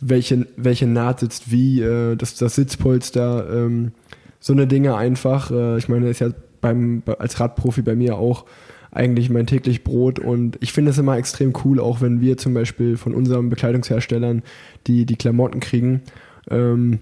[0.00, 3.92] welche, welche Naht sitzt wie, äh, das, das Sitzpolster, ähm,
[4.40, 5.50] so eine Dinge einfach.
[5.50, 8.46] Äh, ich meine, ist ja beim, als Radprofi bei mir auch
[8.92, 12.54] eigentlich mein täglich Brot und ich finde es immer extrem cool, auch wenn wir zum
[12.54, 14.42] Beispiel von unseren Bekleidungsherstellern
[14.86, 16.02] die, die Klamotten kriegen.
[16.48, 17.00] Ähm,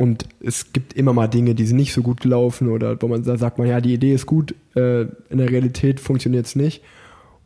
[0.00, 3.22] und es gibt immer mal Dinge, die sind nicht so gut gelaufen oder wo man
[3.22, 6.82] da sagt man, ja, die Idee ist gut, äh, in der Realität funktioniert es nicht.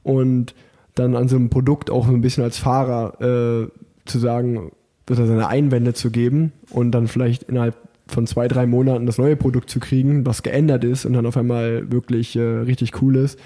[0.05, 0.55] Und
[0.95, 3.69] dann an so einem Produkt auch so ein bisschen als Fahrer äh,
[4.05, 4.71] zu sagen,
[5.11, 7.75] oder seine Einwände zu geben und dann vielleicht innerhalb
[8.07, 11.37] von zwei, drei Monaten das neue Produkt zu kriegen, was geändert ist und dann auf
[11.37, 13.37] einmal wirklich äh, richtig cool ist.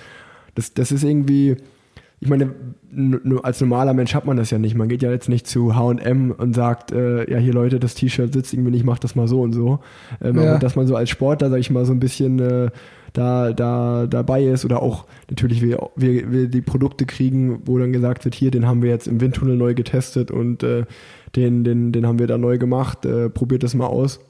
[0.54, 1.56] Das, das ist irgendwie,
[2.20, 2.52] ich meine,
[3.42, 4.74] als normaler Mensch hat man das ja nicht.
[4.74, 8.32] Man geht ja jetzt nicht zu H&M und sagt, äh, ja hier Leute, das T-Shirt
[8.32, 9.78] sitzt irgendwie nicht, mach das mal so und so.
[10.20, 10.50] Ähm, ja.
[10.50, 12.70] Aber dass man so als Sportler, sag ich mal, so ein bisschen äh,
[13.12, 17.92] da, da dabei ist oder auch natürlich wir, wir, wir die Produkte kriegen, wo dann
[17.92, 20.86] gesagt wird, hier, den haben wir jetzt im Windtunnel neu getestet und äh,
[21.36, 24.20] den, den, den haben wir da neu gemacht, äh, probiert das mal aus.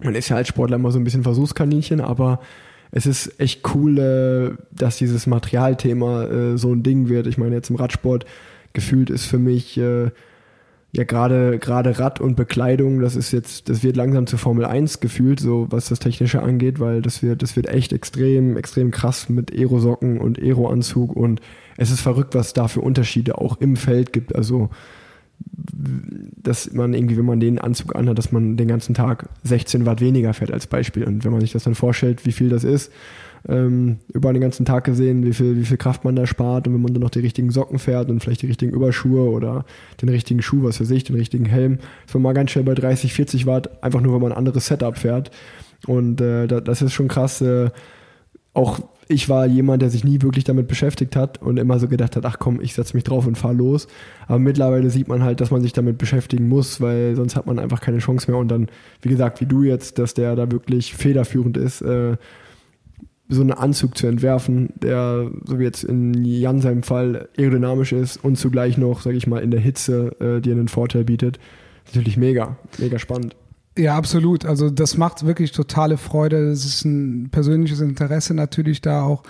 [0.00, 2.38] Man ist ja als Sportler immer so ein bisschen Versuchskaninchen, aber
[2.90, 7.26] es ist echt cool, äh, dass dieses Materialthema äh, so ein Ding wird.
[7.26, 8.24] Ich meine, jetzt im Radsport
[8.72, 10.10] gefühlt ist für mich äh,
[10.92, 15.00] ja gerade gerade Rad und Bekleidung, das ist jetzt, das wird langsam zur Formel 1
[15.00, 19.28] gefühlt, so was das Technische angeht, weil das wird, das wird echt extrem, extrem krass
[19.28, 21.40] mit Aerosocken und Aeroanzug und
[21.76, 24.34] es ist verrückt, was da für Unterschiede auch im Feld gibt.
[24.34, 24.70] Also
[26.40, 30.00] dass man irgendwie, wenn man den Anzug anhat, dass man den ganzen Tag 16 Watt
[30.00, 31.04] weniger fährt als Beispiel.
[31.04, 32.92] Und wenn man sich das dann vorstellt, wie viel das ist,
[33.48, 36.74] ähm, über den ganzen Tag gesehen, wie viel, wie viel Kraft man da spart und
[36.74, 39.64] wenn man dann noch die richtigen Socken fährt und vielleicht die richtigen Überschuhe oder
[40.02, 42.74] den richtigen Schuh, was für sich, den richtigen Helm, ist man mal ganz schnell bei
[42.74, 45.30] 30, 40 Watt, einfach nur, wenn man ein anderes Setup fährt.
[45.86, 47.70] Und äh, das ist schon krass, äh,
[48.52, 52.14] auch ich war jemand, der sich nie wirklich damit beschäftigt hat und immer so gedacht
[52.14, 53.88] hat, ach komm, ich setze mich drauf und fahr los.
[54.26, 57.58] Aber mittlerweile sieht man halt, dass man sich damit beschäftigen muss, weil sonst hat man
[57.58, 58.38] einfach keine Chance mehr.
[58.38, 58.68] Und dann,
[59.00, 62.16] wie gesagt, wie du jetzt, dass der da wirklich federführend ist, äh,
[63.30, 68.22] so einen Anzug zu entwerfen, der, so wie jetzt in Jan seinem Fall, aerodynamisch ist
[68.22, 71.38] und zugleich noch, sage ich mal, in der Hitze äh, dir einen Vorteil bietet.
[71.86, 73.36] Natürlich mega, mega spannend.
[73.78, 74.44] Ja, absolut.
[74.44, 76.48] Also das macht wirklich totale Freude.
[76.48, 79.22] Es ist ein persönliches Interesse natürlich da auch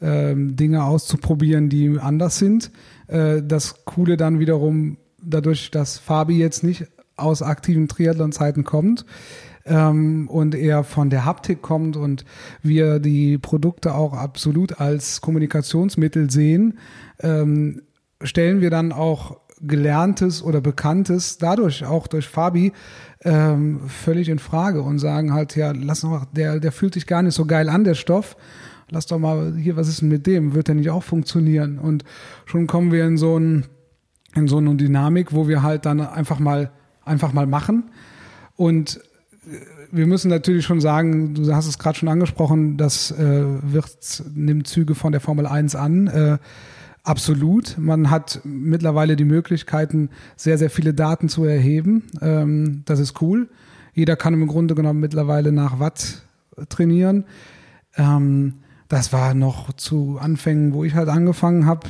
[0.00, 2.72] ähm, Dinge auszuprobieren, die anders sind.
[3.06, 9.06] Äh, das Coole dann wiederum dadurch, dass Fabi jetzt nicht aus aktiven Triathlon-Zeiten kommt
[9.66, 12.24] ähm, und eher von der Haptik kommt und
[12.60, 16.78] wir die Produkte auch absolut als Kommunikationsmittel sehen,
[17.20, 17.82] ähm,
[18.20, 22.72] stellen wir dann auch Gelerntes oder Bekanntes dadurch auch durch Fabi
[23.24, 27.22] ähm, völlig in Frage und sagen halt, ja, lass noch, der, der fühlt sich gar
[27.22, 28.36] nicht so geil an, der Stoff.
[28.90, 30.54] lass doch mal hier, was ist denn mit dem?
[30.54, 31.78] Wird der nicht auch funktionieren?
[31.78, 32.04] Und
[32.46, 33.66] schon kommen wir in so ein,
[34.34, 36.70] in so eine Dynamik, wo wir halt dann einfach mal,
[37.04, 37.90] einfach mal machen.
[38.56, 39.00] Und
[39.46, 39.56] äh,
[39.92, 44.66] wir müssen natürlich schon sagen, du hast es gerade schon angesprochen, das äh, wird, nimmt
[44.66, 46.06] Züge von der Formel 1 an.
[46.08, 46.38] Äh,
[47.02, 47.76] absolut.
[47.78, 52.04] Man hat mittlerweile die Möglichkeiten, sehr, sehr viele Daten zu erheben.
[52.20, 53.48] Ähm, das ist cool.
[53.94, 56.22] Jeder kann im Grunde genommen mittlerweile nach Watt
[56.68, 57.24] trainieren.
[57.96, 58.54] Ähm,
[58.88, 61.88] das war noch zu Anfängen, wo ich halt angefangen habe.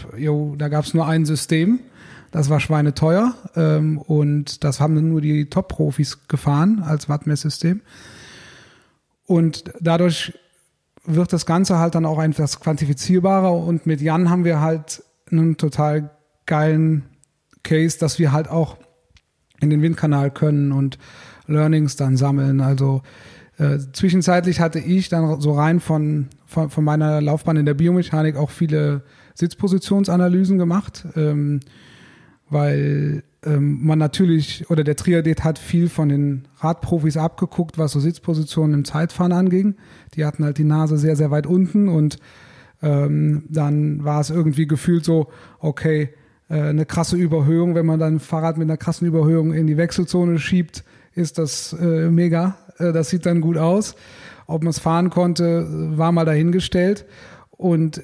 [0.57, 1.81] Da gab es nur ein System.
[2.31, 7.83] Das war schweineteuer ähm, und das haben nur die Top-Profis gefahren als Wattmesssystem.
[9.27, 10.33] Und dadurch
[11.04, 15.56] wird das Ganze halt dann auch etwas quantifizierbarer und mit Jan haben wir halt einen
[15.56, 16.10] total
[16.46, 17.04] geilen
[17.62, 18.76] Case, dass wir halt auch
[19.60, 20.98] in den Windkanal können und
[21.46, 22.60] Learnings dann sammeln.
[22.60, 23.02] Also
[23.58, 28.36] äh, zwischenzeitlich hatte ich dann so rein von, von, von, meiner Laufbahn in der Biomechanik
[28.36, 29.02] auch viele
[29.34, 31.06] Sitzpositionsanalysen gemacht.
[31.16, 31.60] Ähm,
[32.48, 38.74] weil man natürlich, oder der Triadet hat viel von den Radprofis abgeguckt, was so Sitzpositionen
[38.74, 39.74] im Zeitfahren anging.
[40.14, 42.18] Die hatten halt die Nase sehr, sehr weit unten und
[42.83, 45.28] ähm, dann war es irgendwie gefühlt so,
[45.59, 46.11] okay,
[46.48, 49.76] äh, eine krasse Überhöhung, wenn man dann ein Fahrrad mit einer krassen Überhöhung in die
[49.76, 52.57] Wechselzone schiebt, ist das äh, mega.
[52.78, 53.94] Äh, das sieht dann gut aus.
[54.46, 57.07] Ob man es fahren konnte, war mal dahingestellt.
[57.50, 58.02] Und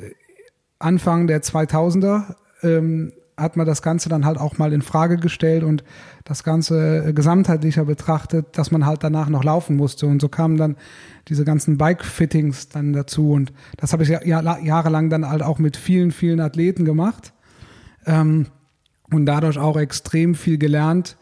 [0.78, 5.62] Anfang der 2000er ähm, hat man das Ganze dann halt auch mal in Frage gestellt
[5.62, 5.84] und
[6.24, 10.06] das Ganze äh, gesamtheitlicher betrachtet, dass man halt danach noch laufen musste.
[10.06, 10.76] Und so kamen dann
[11.28, 13.32] diese ganzen Bike-Fittings dann dazu.
[13.32, 17.32] Und das habe ich ja, jahrelang dann halt auch mit vielen, vielen Athleten gemacht.
[18.06, 18.46] Ähm,
[19.10, 21.16] und dadurch auch extrem viel gelernt,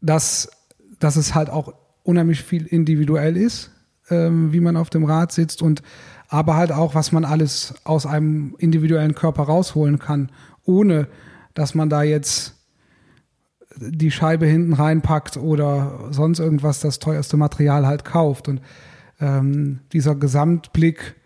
[0.00, 0.50] dass,
[0.98, 1.72] dass es halt auch
[2.02, 3.70] unheimlich viel individuell ist,
[4.10, 5.82] ähm, wie man auf dem Rad sitzt und
[6.28, 10.30] aber halt auch, was man alles aus einem individuellen Körper rausholen kann
[10.68, 11.08] ohne
[11.54, 12.54] dass man da jetzt
[13.76, 18.48] die Scheibe hinten reinpackt oder sonst irgendwas das teuerste Material halt kauft.
[18.48, 18.60] Und
[19.20, 21.16] ähm, dieser Gesamtblick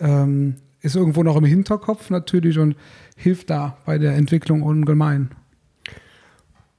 [0.00, 2.76] ähm, ist irgendwo noch im Hinterkopf natürlich und
[3.16, 5.30] hilft da bei der Entwicklung ungemein.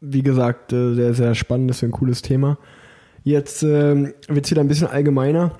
[0.01, 2.57] Wie gesagt, äh, sehr, sehr spannendes und cooles Thema.
[3.23, 5.57] Jetzt äh, wird es wieder ein bisschen allgemeiner.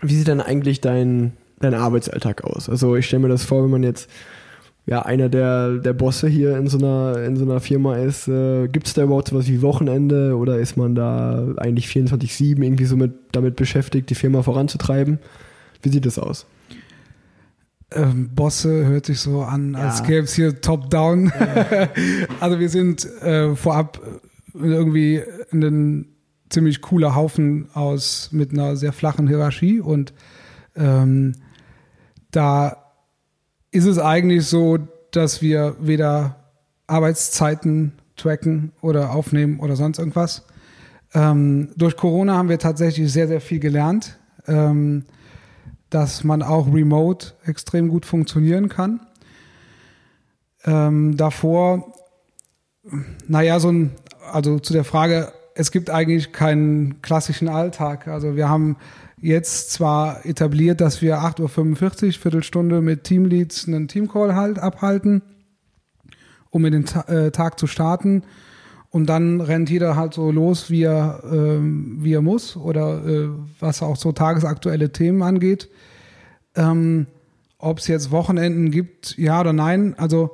[0.00, 2.68] Wie sieht denn eigentlich dein, dein Arbeitsalltag aus?
[2.68, 4.08] Also ich stelle mir das vor, wenn man jetzt
[4.88, 8.68] ja, einer der, der Bosse hier in so einer, in so einer Firma ist, äh,
[8.68, 12.96] gibt es da überhaupt sowas wie Wochenende oder ist man da eigentlich 24-7 irgendwie so
[12.96, 15.18] mit, damit beschäftigt, die Firma voranzutreiben?
[15.82, 16.46] Wie sieht das aus?
[17.92, 19.80] Ähm, Bosse hört sich so an, ja.
[19.80, 21.32] als gäbe es hier Top-Down.
[21.38, 21.88] Ja.
[22.40, 24.00] also wir sind äh, vorab
[24.54, 25.22] irgendwie
[25.52, 26.06] ein
[26.48, 30.14] ziemlich cooler Haufen aus mit einer sehr flachen Hierarchie und
[30.76, 31.34] ähm,
[32.30, 32.87] da
[33.70, 34.78] ist es eigentlich so,
[35.10, 36.36] dass wir weder
[36.86, 40.44] Arbeitszeiten tracken oder aufnehmen oder sonst irgendwas.
[41.14, 45.04] Ähm, durch Corona haben wir tatsächlich sehr, sehr viel gelernt, ähm,
[45.90, 49.00] dass man auch remote extrem gut funktionieren kann.
[50.64, 51.94] Ähm, davor,
[53.26, 53.92] naja, so ein,
[54.32, 58.06] also zu der Frage, es gibt eigentlich keinen klassischen Alltag.
[58.06, 58.76] Also wir haben
[59.20, 65.22] jetzt zwar etabliert, dass wir 8.45 Uhr, Viertelstunde mit Teamleads einen Teamcall halt abhalten,
[66.50, 68.22] um in den Ta äh, Tag zu starten.
[68.90, 73.28] Und dann rennt jeder halt so los, wie er, äh, wie er muss oder äh,
[73.60, 75.68] was auch so tagesaktuelle Themen angeht.
[76.54, 77.06] Ähm,
[77.58, 79.94] Ob es jetzt Wochenenden gibt, ja oder nein.
[79.98, 80.30] Also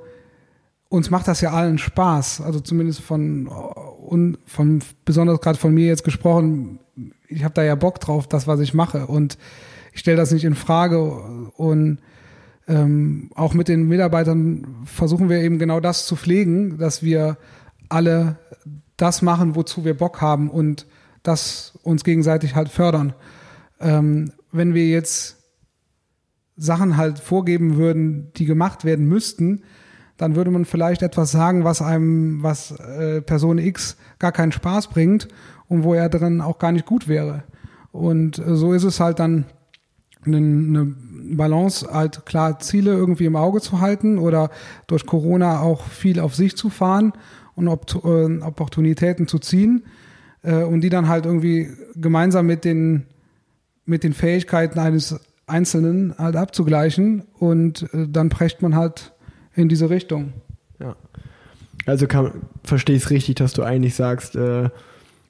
[0.89, 2.43] uns macht das ja allen Spaß.
[2.43, 6.79] Also zumindest von, und von besonders gerade von mir jetzt gesprochen
[7.35, 9.07] ich habe da ja Bock drauf, das, was ich mache.
[9.07, 9.39] Und
[9.93, 11.01] ich stelle das nicht in Frage.
[11.57, 11.99] Und
[12.67, 17.37] ähm, auch mit den Mitarbeitern versuchen wir eben genau das zu pflegen, dass wir
[17.89, 18.39] alle
[18.97, 20.87] das machen, wozu wir Bock haben und
[21.23, 23.15] das uns gegenseitig halt fördern.
[23.81, 25.39] Ähm, wenn wir jetzt
[26.57, 29.65] Sachen halt vorgeben würden, die gemacht werden müssten,
[30.17, 34.89] dann würde man vielleicht etwas sagen, was einem, was äh, Person X gar keinen Spaß
[34.89, 35.29] bringt
[35.69, 37.45] und wo er drin auch gar nicht gut wäre.
[37.93, 39.47] Und äh, so ist es halt dann
[40.27, 40.95] eine,
[41.37, 44.51] Balance, halt klar Ziele irgendwie im Auge zu halten oder
[44.87, 47.13] durch Corona auch viel auf sich zu fahren
[47.55, 49.85] und äh, Opportunitäten zu ziehen
[50.43, 53.07] äh, und die dann halt irgendwie gemeinsam mit den,
[53.87, 59.13] mit den Fähigkeiten eines Einzelnen halt abzugleichen und dann prescht man halt
[59.55, 60.33] in diese Richtung.
[60.79, 60.97] Ja.
[61.87, 62.07] Also
[62.65, 64.71] verstehe ich es richtig, dass du eigentlich sagst, äh,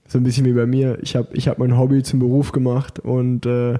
[0.06, 0.98] so ein bisschen wie bei mir.
[1.02, 3.78] Ich habe ich hab mein Hobby zum Beruf gemacht und äh,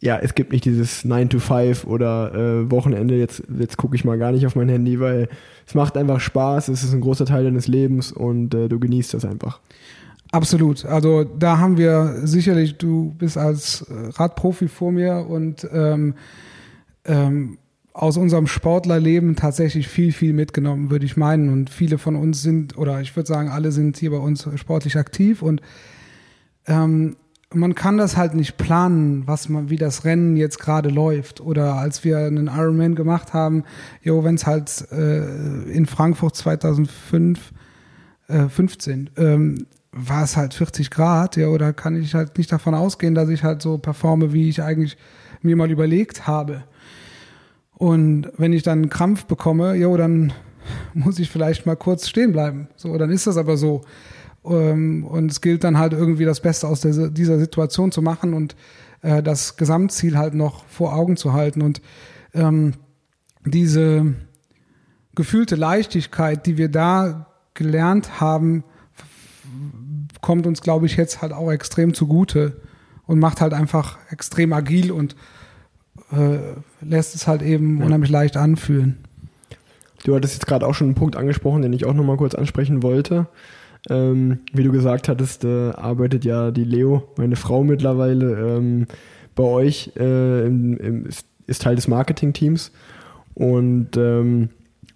[0.00, 4.04] ja, es gibt nicht dieses 9 to 5 oder äh, Wochenende, jetzt, jetzt gucke ich
[4.04, 5.28] mal gar nicht auf mein Handy, weil
[5.66, 9.14] es macht einfach Spaß, es ist ein großer Teil deines Lebens und äh, du genießt
[9.14, 9.60] das einfach.
[10.30, 10.84] Absolut.
[10.84, 16.14] Also da haben wir sicherlich, du bist als Radprofi vor mir und ähm,
[17.04, 17.58] ähm,
[17.94, 21.48] aus unserem Sportlerleben tatsächlich viel, viel mitgenommen, würde ich meinen.
[21.48, 24.98] Und viele von uns sind, oder ich würde sagen, alle sind hier bei uns sportlich
[24.98, 25.62] aktiv und
[26.66, 27.16] ähm,
[27.52, 31.40] man kann das halt nicht planen, was man, wie das Rennen jetzt gerade läuft.
[31.40, 33.62] Oder als wir einen Ironman gemacht haben,
[34.02, 37.52] jo, wenn es halt äh, in Frankfurt 2005,
[38.26, 42.74] äh, 15, ähm, war es halt 40 Grad, ja, oder kann ich halt nicht davon
[42.74, 44.96] ausgehen, dass ich halt so performe, wie ich eigentlich
[45.42, 46.64] mir mal überlegt habe.
[47.76, 50.32] Und wenn ich dann einen Krampf bekomme, jo, dann
[50.94, 52.68] muss ich vielleicht mal kurz stehen bleiben.
[52.76, 53.82] So, dann ist das aber so.
[54.44, 58.56] Ähm, und es gilt dann halt irgendwie das Beste aus dieser Situation zu machen und
[59.02, 61.62] äh, das Gesamtziel halt noch vor Augen zu halten.
[61.62, 61.80] Und
[62.32, 62.74] ähm,
[63.44, 64.14] diese
[65.14, 68.64] gefühlte Leichtigkeit, die wir da gelernt haben,
[70.20, 72.60] kommt uns, glaube ich, jetzt halt auch extrem zugute
[73.06, 75.14] und macht halt einfach extrem agil und
[76.16, 76.38] äh,
[76.80, 77.86] lässt es halt eben ja.
[77.86, 78.98] unheimlich leicht anfühlen.
[80.04, 82.82] Du hattest jetzt gerade auch schon einen Punkt angesprochen, den ich auch nochmal kurz ansprechen
[82.82, 83.26] wollte.
[83.88, 88.86] Ähm, wie du gesagt hattest, äh, arbeitet ja die Leo, meine Frau mittlerweile, ähm,
[89.34, 91.26] bei euch, äh, im, im, ist,
[91.62, 92.72] Teil des Marketing-Teams.
[93.34, 94.50] Und ähm,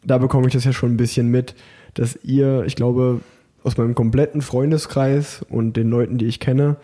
[0.05, 1.55] da bekomme ich das ja schon ein bisschen mit,
[1.95, 3.21] dass ihr, ich glaube,
[3.63, 6.77] aus meinem kompletten Freundeskreis und den Leuten, die ich kenne,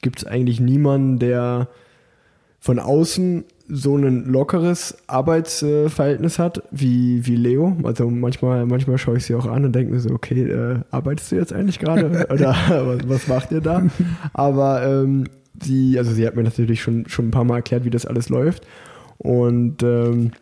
[0.00, 1.68] gibt es eigentlich niemanden, der
[2.58, 7.76] von außen so ein lockeres Arbeitsverhältnis hat wie, wie Leo.
[7.82, 11.32] Also manchmal, manchmal schaue ich sie auch an und denke mir so, okay, äh, arbeitest
[11.32, 12.26] du jetzt eigentlich gerade?
[12.30, 13.86] Oder was, was, macht ihr da?
[14.34, 15.24] Aber ähm,
[15.62, 18.28] sie, also sie hat mir natürlich schon, schon ein paar Mal erklärt, wie das alles
[18.28, 18.66] läuft.
[19.16, 20.32] Und ähm,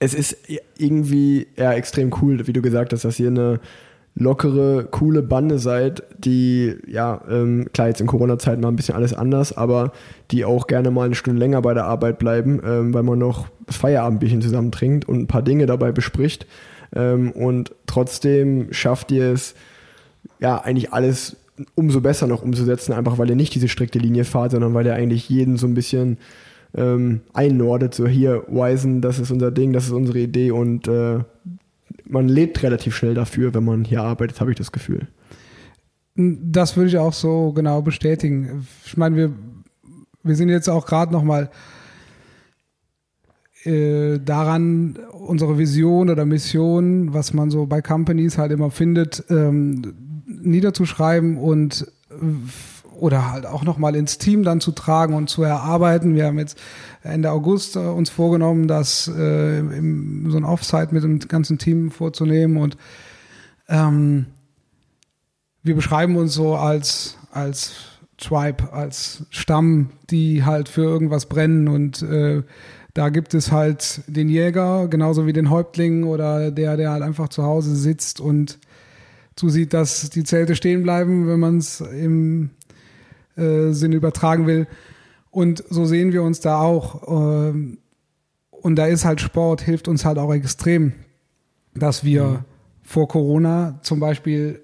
[0.00, 0.36] es ist
[0.76, 3.60] irgendwie ja, extrem cool, wie du gesagt hast, dass ihr eine
[4.16, 9.12] lockere, coole Bande seid, die, ja, ähm, klar, jetzt in Corona-Zeiten mal ein bisschen alles
[9.12, 9.92] anders, aber
[10.30, 13.48] die auch gerne mal eine Stunde länger bei der Arbeit bleiben, ähm, weil man noch
[13.66, 16.46] das Feierabendbierchen zusammen trinkt und ein paar Dinge dabei bespricht.
[16.94, 19.54] Ähm, und trotzdem schafft ihr es,
[20.38, 21.36] ja, eigentlich alles
[21.74, 24.94] umso besser noch umzusetzen, einfach weil ihr nicht diese strikte Linie fahrt, sondern weil ihr
[24.94, 26.18] eigentlich jeden so ein bisschen
[26.76, 31.20] ähm, einnordet, so hier, Wisen, das ist unser Ding, das ist unsere Idee und äh,
[32.06, 35.08] man lebt relativ schnell dafür, wenn man hier arbeitet, habe ich das Gefühl.
[36.16, 38.66] Das würde ich auch so genau bestätigen.
[38.84, 39.32] Ich meine, wir,
[40.22, 41.50] wir sind jetzt auch gerade noch mal
[43.64, 49.94] äh, daran, unsere Vision oder Mission, was man so bei Companies halt immer findet, ähm,
[50.26, 51.86] niederzuschreiben und
[52.94, 56.14] oder halt auch nochmal ins Team dann zu tragen und zu erarbeiten.
[56.14, 56.58] Wir haben jetzt
[57.04, 61.90] Ende August äh, uns vorgenommen, das äh, im, so ein Offsite mit dem ganzen Team
[61.90, 62.76] vorzunehmen und
[63.68, 64.26] ähm,
[65.62, 67.72] wir beschreiben uns so als, als
[68.18, 72.42] Tribe, als Stamm, die halt für irgendwas brennen und äh,
[72.94, 77.28] da gibt es halt den Jäger, genauso wie den Häuptling oder der, der halt einfach
[77.28, 78.58] zu Hause sitzt und
[79.34, 82.50] zusieht, dass die Zelte stehen bleiben, wenn man es im
[83.36, 84.68] äh, Sinne übertragen will.
[85.34, 87.08] Und so sehen wir uns da auch.
[87.08, 87.78] Ähm,
[88.50, 90.92] und da ist halt Sport, hilft uns halt auch extrem,
[91.74, 92.38] dass wir mhm.
[92.84, 94.62] vor Corona zum Beispiel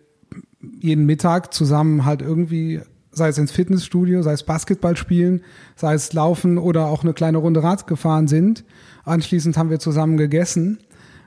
[0.80, 5.42] jeden Mittag zusammen halt irgendwie, sei es ins Fitnessstudio, sei es Basketball spielen,
[5.74, 8.64] sei es laufen oder auch eine kleine Runde Rad gefahren sind.
[9.02, 10.78] Anschließend haben wir zusammen gegessen.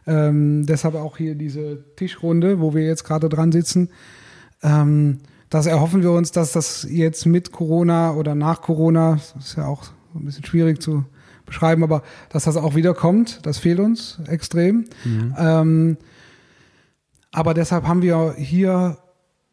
[0.08, 3.90] Ähm, deshalb auch hier diese Tischrunde, wo wir jetzt gerade dran sitzen.
[4.62, 5.20] Ähm,
[5.54, 9.68] das erhoffen wir uns, dass das jetzt mit Corona oder nach Corona, das ist ja
[9.68, 9.84] auch
[10.16, 11.06] ein bisschen schwierig zu
[11.46, 14.86] beschreiben, aber dass das auch wieder kommt, das fehlt uns extrem.
[15.04, 15.36] Mhm.
[15.38, 15.98] Ähm,
[17.32, 18.98] aber deshalb haben wir hier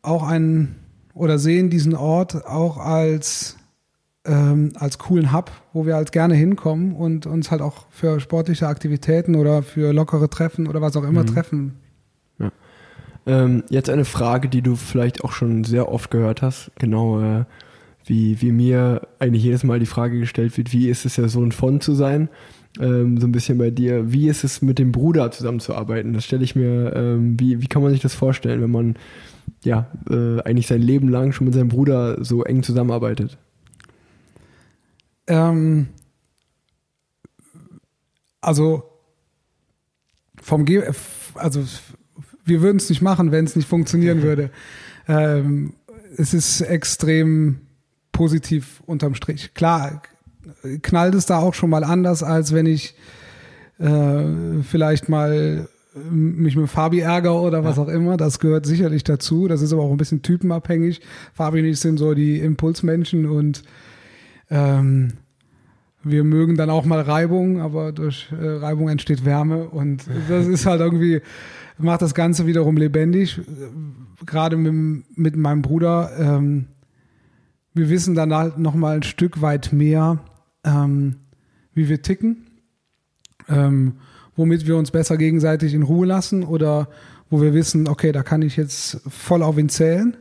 [0.01, 0.77] auch einen
[1.13, 3.57] oder sehen diesen Ort auch als
[4.25, 8.69] ähm, als coolen Hub, wo wir halt gerne hinkommen und uns halt auch für sportliche
[8.69, 11.27] Aktivitäten oder für lockere Treffen oder was auch immer mhm.
[11.27, 11.81] treffen
[13.27, 17.45] ähm, jetzt eine Frage, die du vielleicht auch schon sehr oft gehört hast, genau äh,
[18.05, 21.53] wie, wie mir eigentlich jedes Mal die Frage gestellt wird, wie ist es der Sohn
[21.53, 22.29] von zu sein?
[22.79, 26.13] Ähm, so ein bisschen bei dir, wie ist es mit dem Bruder zusammenzuarbeiten?
[26.13, 28.97] Das stelle ich mir, ähm, wie, wie kann man sich das vorstellen, wenn man
[29.65, 33.39] ja äh, eigentlich sein Leben lang schon mit seinem Bruder so eng zusammenarbeitet?
[35.27, 35.89] Ähm,
[38.41, 38.85] also
[40.41, 40.93] vom Ge
[41.35, 41.63] also
[42.51, 44.51] wir würden es nicht machen, wenn es nicht funktionieren würde.
[45.09, 45.73] Ähm,
[46.17, 47.61] es ist extrem
[48.13, 49.55] positiv unterm Strich.
[49.55, 50.03] Klar,
[50.83, 52.95] knallt es da auch schon mal anders, als wenn ich
[53.79, 54.25] äh,
[54.63, 55.69] vielleicht mal
[56.11, 57.83] mich mit Fabi ärgere oder was ja.
[57.83, 58.17] auch immer.
[58.17, 59.49] Das gehört sicherlich dazu.
[59.49, 61.01] Das ist aber auch ein bisschen typenabhängig.
[61.35, 63.63] Fabi und ich sind so die Impulsmenschen und
[64.51, 65.15] ähm,
[66.03, 70.65] wir mögen dann auch mal Reibung, aber durch äh, Reibung entsteht Wärme und das ist
[70.65, 71.21] halt irgendwie,
[71.83, 73.41] macht das Ganze wiederum lebendig.
[74.27, 76.67] Gerade mit, mit meinem Bruder, ähm,
[77.75, 80.19] wir wissen dann halt nochmal ein Stück weit mehr,
[80.65, 81.17] ähm,
[81.73, 82.47] wie wir ticken,
[83.49, 83.95] ähm,
[84.37, 86.89] womit wir uns besser gegenseitig in Ruhe lassen oder
[87.29, 90.17] wo wir wissen, okay, da kann ich jetzt voll auf ihn zählen.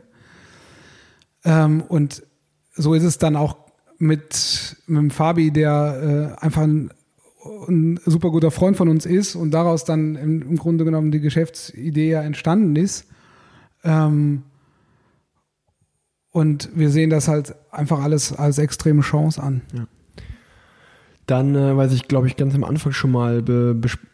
[1.44, 2.22] Ähm, und
[2.74, 3.56] so ist es dann auch
[3.98, 6.90] mit, mit dem Fabi, der äh, einfach ein,
[7.68, 12.10] ein, super guter Freund von uns ist und daraus dann im, Grunde genommen die Geschäftsidee
[12.10, 13.06] ja entstanden ist.
[13.84, 14.42] Ähm,
[16.32, 19.62] und wir sehen das halt einfach alles als extreme Chance an.
[19.72, 19.86] Ja.
[21.26, 23.44] Dann, äh, was ich glaube ich ganz am Anfang schon mal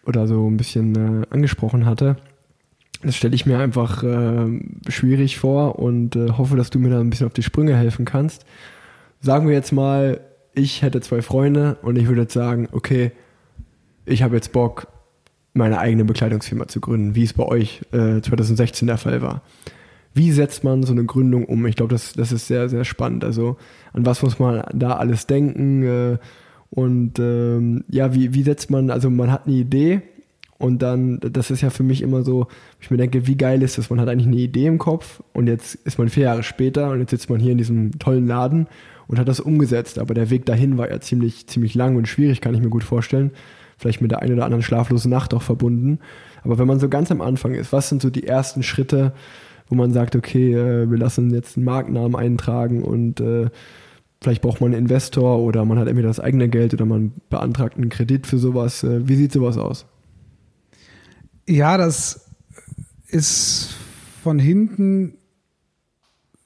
[0.05, 2.17] oder so ein bisschen äh, angesprochen hatte,
[3.03, 7.01] das stelle ich mir einfach äh, schwierig vor und äh, hoffe, dass du mir da
[7.01, 8.47] ein bisschen auf die Sprünge helfen kannst
[9.21, 10.21] sagen wir jetzt mal,
[10.57, 13.13] ich hätte zwei Freunde und ich würde jetzt sagen, okay,
[14.07, 14.89] ich habe jetzt Bock,
[15.53, 19.43] meine eigene Bekleidungsfirma zu gründen, wie es bei euch äh, 2016 der Fall war.
[20.15, 21.67] Wie setzt man so eine Gründung um?
[21.67, 23.23] Ich glaube, das, das ist sehr, sehr spannend.
[23.23, 23.59] Also
[23.93, 25.83] an was muss man da alles denken?
[25.83, 26.19] Äh,
[26.71, 30.03] und ähm, ja, wie, wie setzt man, also man hat eine Idee
[30.59, 32.47] und dann, das ist ja für mich immer so,
[32.81, 33.91] ich mir denke, wie geil ist das?
[33.91, 37.01] Man hat eigentlich eine Idee im Kopf und jetzt ist man vier Jahre später und
[37.01, 38.67] jetzt sitzt man hier in diesem tollen Laden
[39.07, 39.99] und hat das umgesetzt.
[39.99, 42.85] Aber der Weg dahin war ja ziemlich, ziemlich lang und schwierig, kann ich mir gut
[42.85, 43.33] vorstellen.
[43.77, 45.99] Vielleicht mit der einen oder anderen schlaflosen Nacht auch verbunden.
[46.43, 49.13] Aber wenn man so ganz am Anfang ist, was sind so die ersten Schritte,
[49.69, 53.51] wo man sagt, okay, äh, wir lassen jetzt einen Markennamen eintragen und äh,
[54.23, 57.77] vielleicht braucht man einen Investor oder man hat entweder das eigene Geld oder man beantragt
[57.77, 58.83] einen Kredit für sowas.
[58.85, 59.85] Äh, wie sieht sowas aus?
[61.47, 62.29] Ja, das
[63.09, 63.75] ist
[64.23, 65.15] von hinten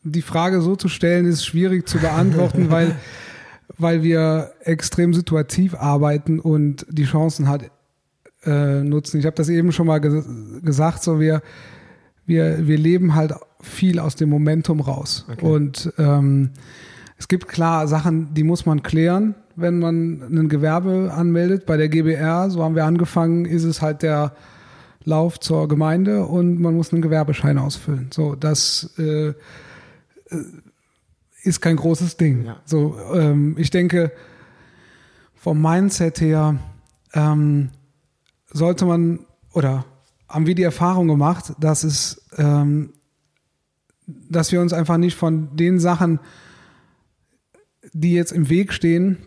[0.02, 2.96] die Frage so zu stellen, ist schwierig zu beantworten, weil,
[3.78, 7.70] weil wir extrem situativ arbeiten und die Chancen halt
[8.44, 9.18] äh, nutzen.
[9.18, 10.22] Ich habe das eben schon mal ge
[10.62, 11.42] gesagt, so wir,
[12.26, 15.26] wir, wir leben halt viel aus dem Momentum raus.
[15.30, 15.44] Okay.
[15.44, 16.50] Und ähm,
[17.18, 21.66] es gibt klar Sachen, die muss man klären, wenn man ein Gewerbe anmeldet.
[21.66, 24.32] Bei der GBR, so haben wir angefangen, ist es halt der
[25.10, 28.08] Lauf zur Gemeinde und man muss einen Gewerbeschein ausfüllen.
[28.12, 29.34] So, das äh, äh,
[31.42, 32.46] ist kein großes Ding.
[32.46, 32.60] Ja.
[32.64, 34.12] So, ähm, ich denke,
[35.34, 36.58] vom Mindset her
[37.12, 37.70] ähm,
[38.50, 39.20] sollte man
[39.52, 39.84] oder
[40.28, 42.92] haben wir die Erfahrung gemacht, dass es, ähm,
[44.06, 46.20] dass wir uns einfach nicht von den Sachen,
[47.92, 49.18] die jetzt im Weg stehen,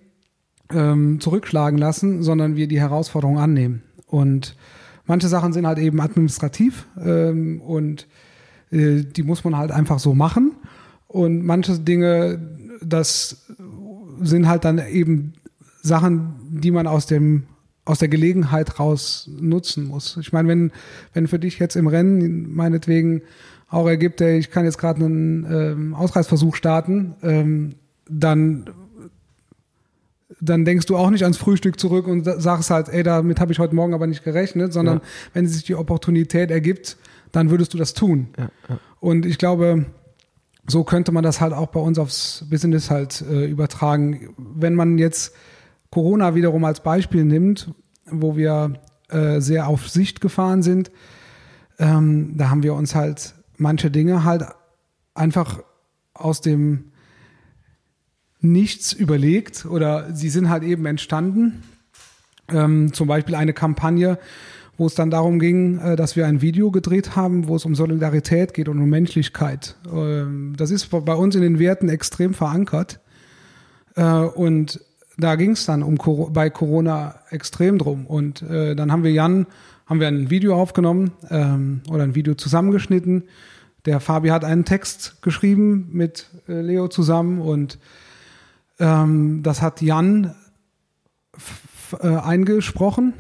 [0.72, 3.84] ähm, zurückschlagen lassen, sondern wir die Herausforderung annehmen.
[4.06, 4.56] Und
[5.06, 8.08] manche Sachen sind halt eben administrativ ähm, und
[8.72, 10.54] äh, die muss man halt einfach so machen.
[11.08, 12.40] Und manche Dinge,
[12.82, 13.46] das
[14.22, 15.34] sind halt dann eben
[15.82, 17.44] Sachen, die man aus dem
[17.86, 20.16] aus der Gelegenheit raus nutzen muss.
[20.18, 20.72] Ich meine, wenn
[21.14, 23.22] wenn für dich jetzt im Rennen meinetwegen
[23.70, 27.76] auch ergibt, ey, ich kann jetzt gerade einen ähm, Ausreißversuch starten, ähm,
[28.08, 28.70] dann
[30.44, 33.60] dann denkst du auch nicht ans Frühstück zurück und sagst halt, ey, damit habe ich
[33.60, 35.04] heute Morgen aber nicht gerechnet, sondern ja.
[35.34, 36.98] wenn sich die Opportunität ergibt,
[37.32, 38.28] dann würdest du das tun.
[38.38, 38.80] Ja, ja.
[39.00, 39.86] Und ich glaube,
[40.68, 44.34] so könnte man das halt auch bei uns aufs Business halt äh, übertragen.
[44.38, 45.34] Wenn man jetzt
[45.90, 47.74] Corona wiederum als Beispiel nimmt,
[48.06, 48.74] wo wir
[49.10, 50.92] äh, sehr auf Sicht gefahren sind,
[51.80, 54.44] ähm, da haben wir uns halt manche Dinge halt
[55.14, 55.60] einfach
[56.14, 56.92] aus dem
[58.44, 61.64] Nichts überlegt oder sie sind halt eben entstanden.
[62.50, 64.20] Ähm, zum Beispiel eine Kampagne,
[64.78, 67.74] wo es dann darum ging, äh, dass wir ein Video gedreht haben, wo es um
[67.74, 69.78] Solidarität geht und um Menschlichkeit.
[69.90, 73.00] Ähm, das ist bei uns in den Werten extrem verankert.
[73.96, 74.82] Äh, und
[75.18, 75.96] da ging es dann um
[76.34, 78.06] bei Corona extrem drum.
[78.06, 79.46] Und äh, dann haben wir Jan,
[79.86, 83.24] haben wir ein Video aufgenommen ähm, oder ein Video zusammengeschnitten.
[83.86, 87.80] Der Fabi hat einen Text geschrieben mit Leo zusammen und
[88.80, 90.36] ähm, das hat Jan
[92.02, 93.14] eingesprochen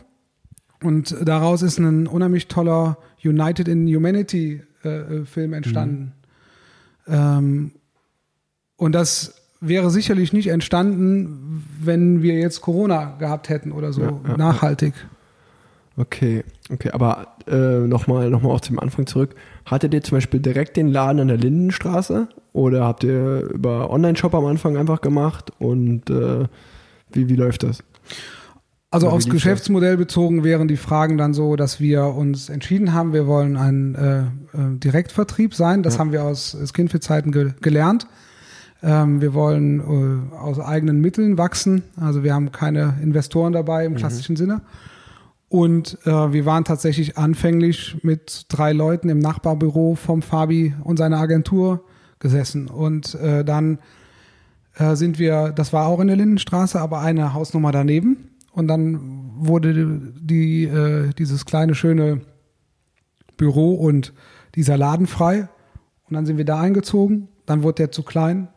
[0.81, 6.13] und daraus ist ein unheimlich toller United in Humanity äh, äh, Film entstanden.
[7.07, 7.13] Mhm.
[7.13, 7.71] Ähm,
[8.75, 14.19] und das wäre sicherlich nicht entstanden, wenn wir jetzt Corona gehabt hätten oder so ja,
[14.27, 14.93] ja, nachhaltig.
[15.95, 19.35] Okay, okay, aber äh, nochmal noch mal auch zum Anfang zurück.
[19.65, 24.33] Hattet ihr zum Beispiel direkt den Laden an der Lindenstraße oder habt ihr über Online-Shop
[24.33, 26.45] am Anfang einfach gemacht und äh,
[27.13, 27.83] Wie, wie läuft das?
[28.91, 29.27] Also aufs?
[29.27, 33.95] Geschäftsmodell bezogen wären die Fragen dann so, dass wir uns entschieden haben, wir wollen ein
[33.95, 34.25] äh, äh,
[34.77, 35.81] Direktvertrieb sein.
[35.81, 38.07] Das haben wir aus Skinfit-Zeiten ge gelernt.
[38.83, 39.79] Ähm, wir wollen
[40.31, 41.83] äh, aus eigenen Mitteln wachsen.
[41.99, 44.61] Also wir haben keine Investoren dabei im klassischen Sinne.
[45.53, 51.19] Und äh, wir waren tatsächlich anfänglich mit drei Leuten im Nachbarbüro vom Fabi und seiner
[51.19, 51.83] Agentur
[52.17, 52.67] gesessen.
[52.67, 53.77] Und äh, dann
[54.73, 58.31] äh, sind wir, das war auch in der Lindenstraße, aber eine Hausnummer daneben.
[58.51, 58.99] Und dann
[59.35, 62.21] wurde die, äh, dieses kleine, schöne
[63.37, 64.11] Büro und
[64.55, 65.49] dieser Laden frei.
[66.09, 67.27] Und dann sind wir da eingezogen.
[67.45, 68.47] Dann wurde der zu klein.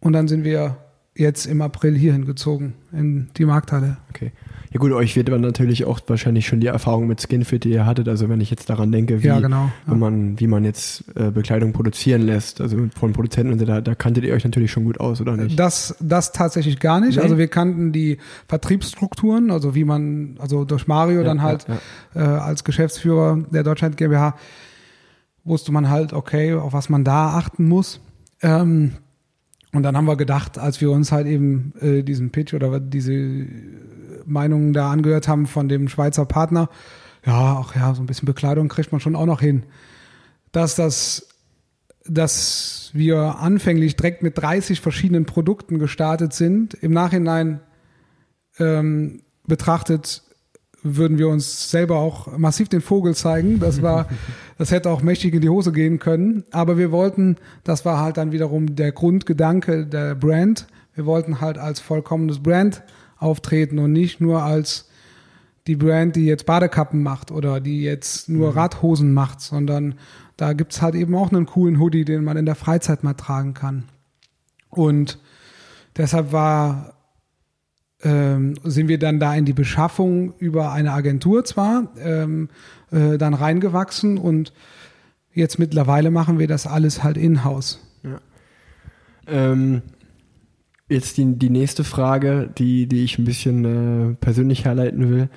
[0.00, 0.76] Und dann sind wir
[1.14, 3.96] jetzt im April hierhin gezogen, in die Markthalle.
[4.10, 4.32] Okay.
[4.72, 7.86] Ja gut, euch wird aber natürlich auch wahrscheinlich schon die Erfahrung mit Skinfit, die ihr
[7.86, 8.08] hattet.
[8.08, 9.94] Also wenn ich jetzt daran denke, wie, Ja, genau, ja.
[9.94, 13.94] Man, wie man jetzt äh, Bekleidung produzieren lässt, also von Produzenten und so, da, da
[13.94, 15.58] kanntet ihr euch natürlich schon gut aus, oder nicht?
[15.58, 17.16] Das, das tatsächlich gar nicht.
[17.16, 17.22] Nee?
[17.22, 21.66] Also wir kannten die Vertriebsstrukturen, also wie man, also durch Mario dann ja, halt
[22.14, 22.20] ja.
[22.20, 24.34] Äh, als Geschäftsführer der Deutschland GmbH
[25.44, 28.00] wusste man halt, okay, auf was man da achten muss.
[28.42, 28.92] Ähm,
[29.76, 33.46] und dann haben wir gedacht, als wir uns halt eben äh, diesen Pitch oder diese
[34.24, 36.70] Meinungen da angehört haben von dem Schweizer Partner,
[37.26, 39.64] ja, ach ja, so ein bisschen Bekleidung kriegt man schon auch noch hin.
[40.50, 41.28] Dass das,
[42.06, 47.60] dass wir anfänglich direkt mit 30 verschiedenen Produkten gestartet sind, im Nachhinein
[48.58, 50.22] ähm, betrachtet
[50.94, 53.58] würden wir uns selber auch massiv den Vogel zeigen.
[53.58, 54.06] Das war,
[54.58, 56.44] das hätte auch mächtig in die Hose gehen können.
[56.52, 60.66] Aber wir wollten, das war halt dann wiederum der Grundgedanke der Brand.
[60.94, 62.82] Wir wollten halt als vollkommenes Brand
[63.18, 64.88] auftreten und nicht nur als
[65.66, 69.94] die Brand, die jetzt Badekappen macht oder die jetzt nur Radhosen macht, sondern
[70.36, 73.54] da gibt's halt eben auch einen coolen Hoodie, den man in der Freizeit mal tragen
[73.54, 73.84] kann.
[74.70, 75.18] Und
[75.96, 76.95] deshalb war
[78.06, 82.48] ähm, sind wir dann da in die Beschaffung über eine Agentur zwar ähm,
[82.92, 84.52] äh, dann reingewachsen und
[85.34, 87.80] jetzt mittlerweile machen wir das alles halt in-house.
[89.26, 89.82] Ähm,
[90.88, 95.28] jetzt die, die nächste Frage, die, die ich ein bisschen äh, persönlich herleiten will,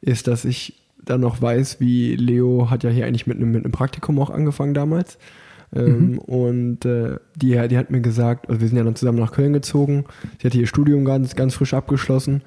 [0.00, 3.64] ist, dass ich dann noch weiß, wie Leo hat ja hier eigentlich mit einem, mit
[3.64, 5.18] einem Praktikum auch angefangen damals.
[5.74, 9.32] Ähm, Und äh, die, die hat mir gesagt, also wir sind ja dann zusammen nach
[9.32, 10.04] Köln gezogen.
[10.40, 12.42] Sie hat ihr Studium ganz, ganz frisch abgeschlossen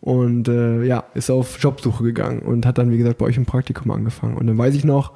[0.00, 3.46] und äh, ja, ist auf Jobsuche gegangen und hat dann, wie gesagt, bei euch im
[3.46, 4.36] Praktikum angefangen.
[4.36, 5.12] Und dann weiß ich noch,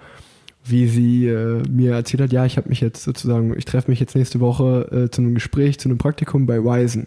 [0.65, 4.01] wie sie äh, mir erzählt hat, ja, ich habe mich jetzt sozusagen, ich treffe mich
[4.01, 7.07] jetzt nächste Woche äh, zu einem Gespräch, zu einem Praktikum bei Wisen.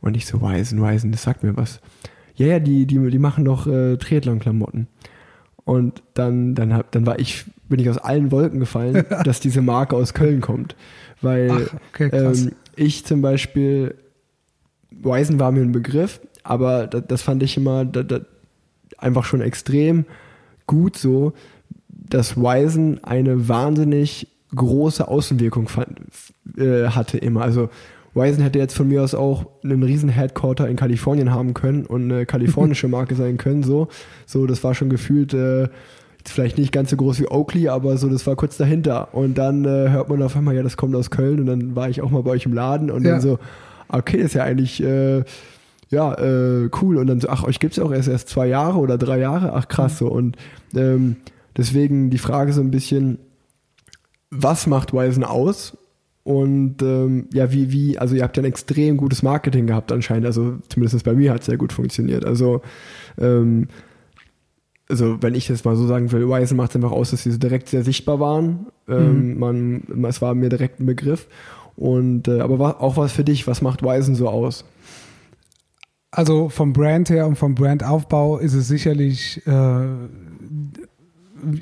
[0.00, 1.80] Und ich so, Wisen, Wisen, das sagt mir was.
[2.36, 4.88] Ja, ja, die, die, die machen doch äh, Triathlon-Klamotten.
[5.64, 9.62] Und dann, dann, hab, dann war ich, bin ich aus allen Wolken gefallen, dass diese
[9.62, 10.76] Marke aus Köln kommt.
[11.22, 13.94] Weil Ach, okay, ähm, ich zum Beispiel,
[14.90, 18.20] Wisen war mir ein Begriff, aber das, das fand ich immer da, da,
[18.98, 20.04] einfach schon extrem
[20.66, 21.32] gut so,
[21.88, 25.98] dass Wisen eine wahnsinnig große Außenwirkung fand,
[26.56, 27.42] äh, hatte immer.
[27.42, 27.70] Also
[28.14, 32.04] Wisen hätte jetzt von mir aus auch einen riesen Headquarter in Kalifornien haben können und
[32.10, 33.62] eine kalifornische Marke sein können.
[33.62, 33.88] So,
[34.26, 35.68] so das war schon gefühlt äh,
[36.26, 39.14] vielleicht nicht ganz so groß wie Oakley, aber so das war kurz dahinter.
[39.14, 41.40] Und dann äh, hört man auf einmal, ja, das kommt aus Köln.
[41.40, 43.12] Und dann war ich auch mal bei euch im Laden und Ja.
[43.12, 43.38] dann so,
[43.88, 45.22] okay, ist ja eigentlich äh,
[45.90, 46.96] ja äh, cool.
[46.98, 49.52] Und dann so, ach, euch gibt's ja auch erst erst zwei Jahre oder drei Jahre.
[49.54, 50.06] Ach krass so.
[50.08, 50.36] Und
[50.74, 51.16] ähm,
[51.56, 53.18] deswegen die Frage so ein bisschen,
[54.30, 55.76] was macht Wisen aus?
[56.24, 60.24] Und ähm, ja, wie, wie, also ihr habt ja ein extrem gutes Marketing gehabt anscheinend,
[60.24, 62.24] also zumindest bei mir hat es sehr gut funktioniert.
[62.24, 62.62] Also,
[63.18, 63.68] ähm,
[64.88, 67.30] also wenn ich jetzt mal so sagen will, Wisen macht es einfach aus, dass sie
[67.30, 68.66] so direkt sehr sichtbar waren.
[68.88, 71.26] Ähm, man, es war mir direkt ein Begriff.
[71.76, 74.64] Und äh, aber auch was für dich, was macht Wisen so aus?
[76.10, 79.86] Also vom Brand her und vom Brandaufbau ist es sicherlich, äh,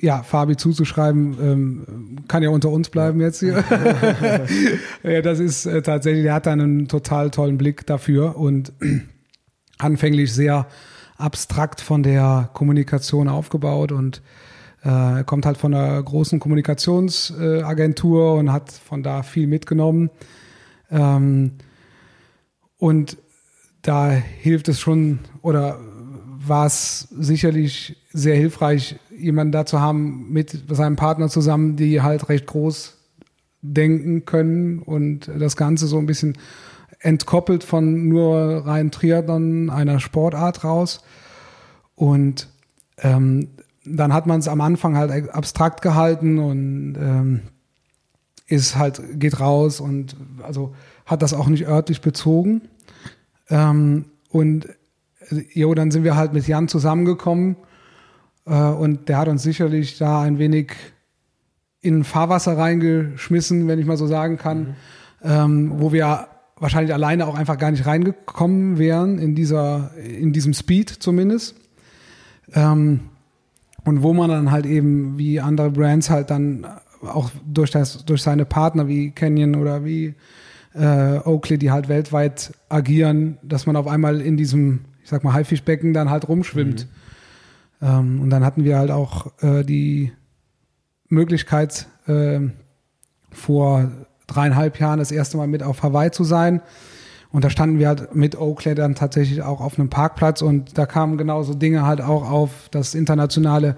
[0.00, 3.64] ja, Fabi zuzuschreiben, ähm, kann ja unter uns bleiben jetzt hier.
[5.02, 8.72] ja, das ist äh, tatsächlich, der hat da einen total tollen Blick dafür und
[9.78, 10.66] anfänglich sehr
[11.16, 14.22] abstrakt von der Kommunikation aufgebaut und
[14.84, 20.10] äh, er kommt halt von einer großen Kommunikationsagentur und hat von da viel mitgenommen.
[20.90, 21.52] Ähm,
[22.78, 23.16] und
[23.82, 25.78] da hilft es schon oder
[26.44, 32.28] war es sicherlich sehr hilfreich, jemanden da zu haben mit seinem Partner zusammen, die halt
[32.28, 32.96] recht groß
[33.62, 36.36] denken können und das Ganze so ein bisschen
[37.00, 41.02] entkoppelt von nur rein Triathlon einer Sportart raus.
[41.94, 42.48] Und
[42.98, 43.48] ähm,
[43.84, 47.40] dann hat man es am Anfang halt abstrakt gehalten und ähm,
[48.46, 50.74] ist halt, geht raus und also
[51.06, 52.62] hat das auch nicht örtlich bezogen.
[53.48, 54.66] Ähm, und
[55.30, 57.56] äh, jo, dann sind wir halt mit Jan zusammengekommen
[58.50, 60.72] und der hat uns sicherlich da ein wenig
[61.80, 64.74] in Fahrwasser reingeschmissen, wenn ich mal so sagen kann, mhm.
[65.24, 66.28] ähm, wo wir
[66.58, 71.56] wahrscheinlich alleine auch einfach gar nicht reingekommen wären in dieser, in diesem Speed zumindest.
[72.54, 73.00] Ähm,
[73.84, 76.66] und wo man dann halt eben wie andere Brands halt dann
[77.02, 80.14] auch durch das, durch seine Partner wie Canyon oder wie
[80.74, 85.32] äh, Oakley, die halt weltweit agieren, dass man auf einmal in diesem, ich sag mal,
[85.32, 86.86] Haifischbecken dann halt rumschwimmt.
[86.86, 87.01] Mhm.
[87.82, 90.12] Ähm, und dann hatten wir halt auch äh, die
[91.08, 92.40] Möglichkeit, äh,
[93.30, 93.90] vor
[94.26, 96.62] dreieinhalb Jahren das erste Mal mit auf Hawaii zu sein.
[97.30, 100.84] Und da standen wir halt mit Oakley dann tatsächlich auch auf einem Parkplatz und da
[100.84, 103.76] kamen genauso Dinge halt auch auf, dass internationale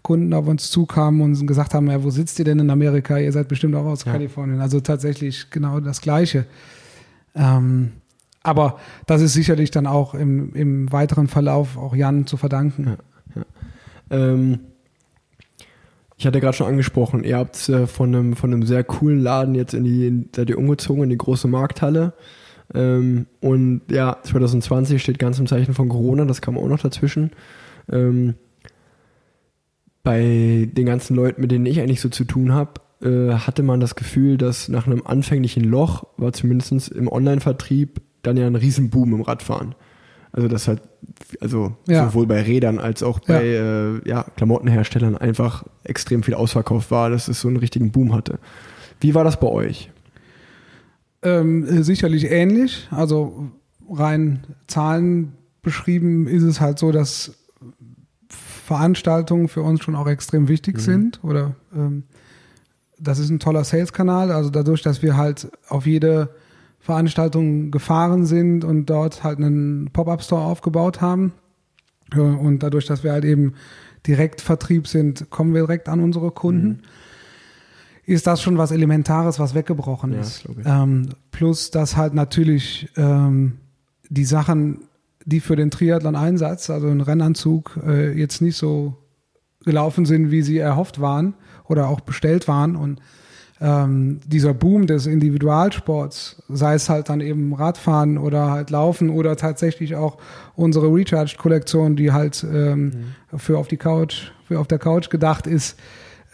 [0.00, 3.18] Kunden auf uns zukamen und gesagt haben, ja, wo sitzt ihr denn in Amerika?
[3.18, 4.12] Ihr seid bestimmt auch aus ja.
[4.12, 4.60] Kalifornien.
[4.60, 6.46] Also tatsächlich genau das Gleiche.
[7.34, 7.92] Ähm,
[8.42, 12.84] aber das ist sicherlich dann auch im, im weiteren Verlauf auch Jan zu verdanken.
[12.86, 12.96] Ja,
[14.10, 14.60] Ähm,
[16.16, 19.54] ich hatte gerade schon angesprochen, ihr habt äh, von, einem, von einem sehr coolen Laden
[19.54, 22.14] jetzt in die, in, seid ihr umgezogen in die große Markthalle.
[22.72, 27.32] Ähm, und ja, 2020 steht ganz im Zeichen von Corona, das kam auch noch dazwischen.
[27.90, 28.34] Ähm,
[30.02, 33.80] bei den ganzen Leuten, mit denen ich eigentlich so zu tun habe, äh, hatte man
[33.80, 39.14] das Gefühl, dass nach einem anfänglichen Loch war zumindest im Online-Vertrieb dann ja ein Riesenboom
[39.14, 39.74] im Radfahren.
[40.34, 40.82] Also das hat,
[41.40, 42.06] also ja.
[42.08, 43.94] sowohl bei Rädern als auch bei ja.
[43.94, 48.40] Äh, ja, Klamottenherstellern einfach extrem viel ausverkauft war, dass es so einen richtigen Boom hatte.
[49.00, 49.92] Wie war das bei euch?
[51.22, 52.88] Ähm, sicherlich ähnlich.
[52.90, 53.48] Also
[53.88, 57.34] rein Zahlen beschrieben ist es halt so, dass
[58.28, 60.80] Veranstaltungen für uns schon auch extrem wichtig mhm.
[60.80, 61.24] sind.
[61.24, 62.02] Oder ähm,
[62.98, 64.32] das ist ein toller Sales-Kanal.
[64.32, 66.30] Also dadurch, dass wir halt auf jede
[66.84, 71.32] Veranstaltungen gefahren sind und dort halt einen Pop-up-Store aufgebaut haben.
[72.14, 73.54] Und dadurch, dass wir halt eben
[74.06, 76.68] direkt Vertrieb sind, kommen wir direkt an unsere Kunden.
[76.68, 76.78] Mhm.
[78.04, 80.46] Ist das schon was Elementares, was weggebrochen ja, ist.
[80.66, 83.60] Ähm, plus, dass halt natürlich ähm,
[84.10, 84.80] die Sachen,
[85.24, 88.98] die für den Triathlon-Einsatz, also ein Rennanzug, äh, jetzt nicht so
[89.64, 91.32] gelaufen sind, wie sie erhofft waren
[91.66, 92.76] oder auch bestellt waren.
[92.76, 93.00] Und
[93.64, 99.36] ähm, dieser Boom des Individualsports, sei es halt dann eben Radfahren oder halt Laufen oder
[99.36, 100.18] tatsächlich auch
[100.54, 102.84] unsere Recharged-Kollektion, die halt ähm,
[103.32, 103.38] mhm.
[103.38, 105.78] für auf die Couch, für auf der Couch gedacht ist,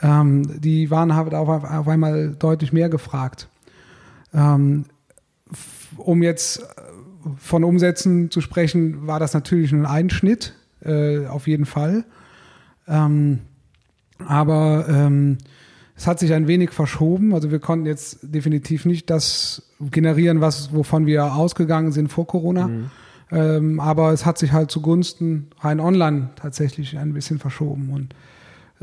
[0.03, 3.47] ähm, die waren halt auf, auf, einmal deutlich mehr gefragt.
[4.35, 4.87] Ähm,
[5.99, 6.67] um jetzt
[7.39, 10.55] von Umsätzen zu sprechen, war das natürlich ein Einschnitt,
[10.85, 12.05] äh, auf jeden Fall.
[12.89, 13.39] Ähm,
[14.19, 15.39] aber ähm,
[16.01, 17.35] es hat sich ein wenig verschoben.
[17.35, 22.69] Also wir konnten jetzt definitiv nicht das generieren, was, wovon wir ausgegangen sind vor Corona.
[22.69, 22.91] Mhm.
[23.31, 27.91] Ähm, aber es hat sich halt zugunsten rein online tatsächlich ein bisschen verschoben.
[27.91, 28.15] Und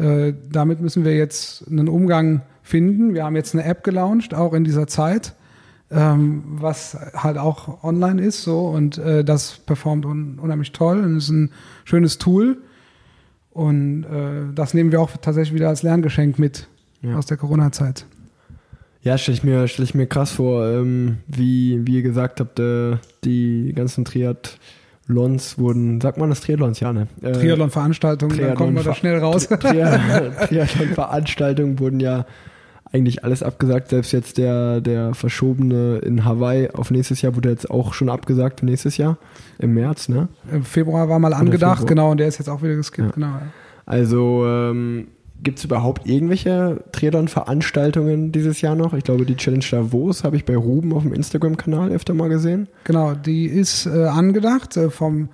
[0.03, 3.15] äh, damit müssen wir jetzt einen Umgang finden.
[3.15, 5.33] Wir haben jetzt eine App gelauncht, auch in dieser Zeit,
[5.89, 8.43] ähm, was halt auch online ist.
[8.43, 11.49] So und äh, das performt un unheimlich toll und ist ein
[11.83, 12.61] schönes Tool.
[13.49, 16.67] Und äh, das nehmen wir auch tatsächlich wieder als Lerngeschenk mit
[17.01, 17.15] ja.
[17.15, 18.05] aus der Corona-Zeit.
[19.01, 22.59] Ja, stelle ich, mir, stell ich mir krass vor, ähm, wie, wie ihr gesagt habt,
[22.59, 27.07] äh, die ganzen Triathlons wurden, sagt man das Triathlons, ja, ne?
[27.21, 29.47] Äh, Triathlon-Veranstaltungen, Triathlon dann kommen wir da schnell raus.
[29.59, 32.25] Triathlon-Veranstaltungen wurden ja
[32.91, 37.69] eigentlich alles abgesagt, selbst jetzt der, der verschobene in Hawaii auf nächstes Jahr wurde jetzt
[37.69, 39.17] auch schon abgesagt nächstes Jahr,
[39.59, 40.27] im März, ne?
[40.51, 43.13] Im Februar war mal angedacht, genau, und der ist jetzt auch wieder geskippt, ja.
[43.13, 43.41] genau.
[43.85, 45.07] Also, ähm,
[45.43, 48.93] Gibt es überhaupt irgendwelche Triathlon-Veranstaltungen dieses Jahr noch?
[48.93, 52.67] Ich glaube, die Challenge Davos habe ich bei Ruben auf dem Instagram-Kanal öfter mal gesehen.
[52.85, 54.75] Genau, die ist äh, angedacht.
[54.77, 55.29] Äh, vom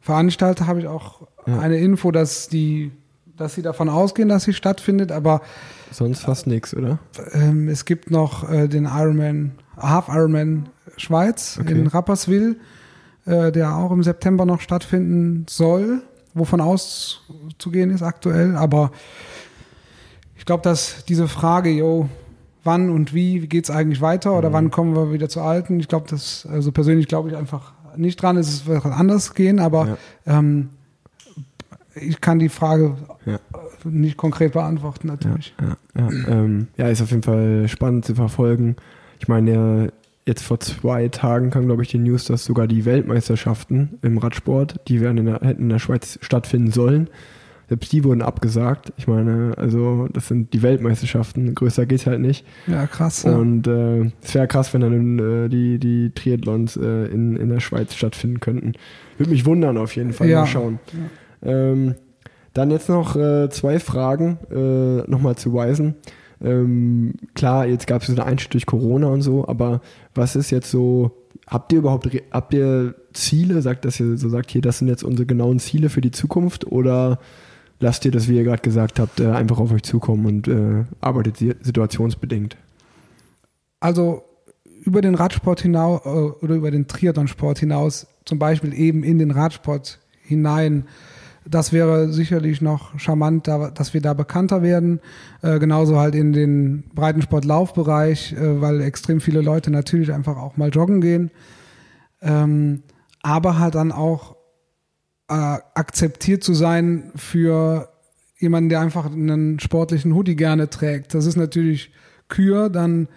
[0.00, 1.58] Veranstalter habe ich auch ja.
[1.60, 2.92] eine Info, dass die,
[3.36, 5.42] dass sie davon ausgehen, dass sie stattfindet, aber
[5.90, 6.98] sonst fast nichts, oder?
[7.32, 11.72] Ähm, es gibt noch äh, den Ironman, Half Ironman Schweiz okay.
[11.72, 12.56] in Rapperswil,
[13.26, 16.02] äh, der auch im September noch stattfinden soll,
[16.34, 18.90] wovon auszugehen ist aktuell, aber
[20.42, 22.08] ich glaube, dass diese Frage, yo,
[22.64, 24.54] wann und wie, wie geht es eigentlich weiter oder mhm.
[24.54, 25.78] wann kommen wir wieder zu Alten?
[25.78, 29.96] Ich glaube, das, also persönlich glaube ich einfach nicht dran, es wird anders gehen, aber
[30.26, 30.40] ja.
[30.40, 30.70] ähm,
[31.94, 33.38] ich kann die Frage ja.
[33.84, 35.54] nicht konkret beantworten, natürlich.
[35.60, 38.74] Ja, ja, ähm, ja, ist auf jeden Fall spannend zu verfolgen.
[39.20, 39.92] Ich meine,
[40.26, 44.80] jetzt vor zwei Tagen kam, glaube ich, die News, dass sogar die Weltmeisterschaften im Radsport,
[44.88, 47.08] die werden in der, hätten in der Schweiz stattfinden sollen,
[47.72, 48.92] selbst die wurden abgesagt.
[48.98, 52.44] Ich meine, also das sind die Weltmeisterschaften, größer geht's halt nicht.
[52.66, 53.22] Ja, krass.
[53.22, 53.34] Ja.
[53.34, 57.60] Und äh, es wäre krass, wenn dann äh, die, die Triathlons äh, in, in der
[57.60, 58.74] Schweiz stattfinden könnten.
[59.16, 60.28] Würde mich wundern auf jeden Fall.
[60.28, 60.40] Ja.
[60.40, 60.80] Mal schauen.
[61.42, 61.94] Ähm,
[62.52, 65.94] dann jetzt noch äh, zwei Fragen äh, nochmal zu Wisen.
[66.44, 69.80] Ähm, klar, jetzt gab es so einen Einschnitt durch Corona und so, aber
[70.14, 71.12] was ist jetzt so,
[71.46, 75.04] habt ihr überhaupt, habt ihr Ziele, sagt, dass ihr so sagt, hier, das sind jetzt
[75.04, 77.18] unsere genauen Ziele für die Zukunft oder
[77.82, 80.84] lasst ihr das, wie ihr gerade gesagt habt, äh, einfach auf euch zukommen und äh,
[81.00, 82.56] arbeitet si- situationsbedingt?
[83.80, 84.22] Also
[84.84, 89.30] über den Radsport hinaus äh, oder über den Triathlonsport hinaus, zum Beispiel eben in den
[89.30, 90.86] Radsport hinein,
[91.44, 95.00] das wäre sicherlich noch charmant, da, dass wir da bekannter werden.
[95.42, 100.70] Äh, genauso halt in den Breitensport-Laufbereich, äh, weil extrem viele Leute natürlich einfach auch mal
[100.70, 101.32] joggen gehen.
[102.20, 102.84] Ähm,
[103.22, 104.36] aber halt dann auch
[105.32, 107.88] äh, akzeptiert zu sein für
[108.38, 111.14] jemanden, der einfach einen sportlichen Hoodie gerne trägt.
[111.14, 111.90] Das ist natürlich
[112.28, 113.08] Kür, dann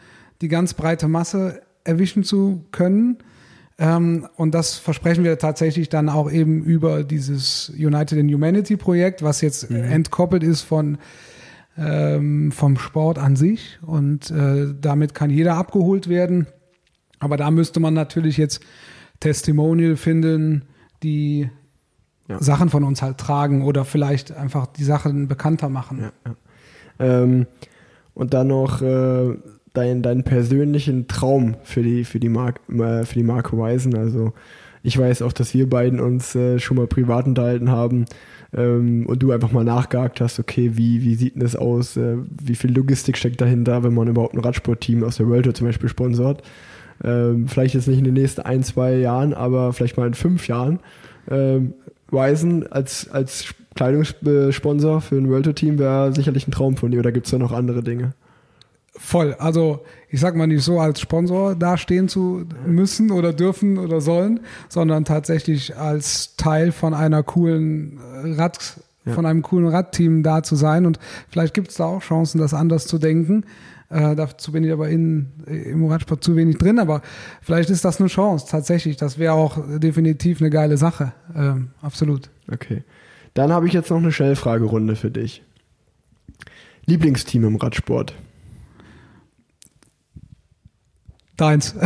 [0.41, 3.17] die ganz breite Masse erwischen zu können.
[3.77, 9.23] Ähm, und das versprechen wir tatsächlich dann auch eben über dieses United in Humanity Projekt,
[9.23, 10.97] was jetzt entkoppelt ist von
[11.77, 16.47] ähm, vom Sport an sich und äh, damit kann jeder abgeholt werden.
[17.19, 18.61] Aber da müsste man natürlich jetzt
[19.19, 20.63] Testimonial finden,
[21.03, 21.49] die
[22.27, 22.41] Ja.
[22.41, 26.11] Sachen von uns halt tragen oder vielleicht einfach die Sachen bekannter machen.
[26.99, 27.45] Ähm,
[28.15, 29.35] und dann noch äh,
[29.73, 33.95] dein, deinen persönlichen Traum für die, für die, Mark, äh, für die Marke Wisen.
[33.95, 34.33] Also
[34.81, 38.05] ich weiß auch, dass wir beiden uns äh, schon mal privat unterhalten haben
[38.55, 41.97] ähm, und du einfach mal nachgehakt hast, okay, wie, wie sieht denn das aus?
[41.97, 45.53] Äh, wie viel Logistik steckt dahinter, wenn man überhaupt ein Radsportteam aus der World Tour
[45.53, 46.41] zum Beispiel sponsort?
[47.03, 50.47] Ähm, vielleicht jetzt nicht in den nächsten ein, zwei Jahren, aber vielleicht mal in fünf
[50.47, 50.79] Jahren.
[51.29, 51.73] Ähm,
[52.11, 57.11] Wisen als, als Kleidungssponsor für ein World Team wäre sicherlich ein Traum von dir oder
[57.11, 58.13] gibt es da noch andere Dinge?
[58.97, 59.35] Voll.
[59.39, 64.39] Also ich sag mal nicht so als Sponsor dastehen zu müssen oder dürfen oder sollen,
[64.69, 68.57] sondern tatsächlich als Teil von einer coolen Rad,
[69.03, 69.11] Ja.
[69.11, 70.85] von einem coolen Radteam da zu sein.
[70.85, 70.99] Und
[71.29, 73.43] vielleicht gibt es da auch Chancen, das anders zu denken.
[73.89, 77.01] Äh, dazu bin ich aber in, im Radsport zu wenig drin, aber
[77.41, 78.97] vielleicht ist das eine Chance, tatsächlich.
[78.97, 81.13] Das wäre auch definitiv eine geile Sache.
[81.35, 82.29] Ähm, absolut.
[82.51, 82.83] Okay.
[83.33, 85.43] Dann habe ich jetzt noch eine Schnellfragerunde für dich.
[86.85, 88.15] Lieblingsteam im Radsport?
[91.37, 91.75] Deins.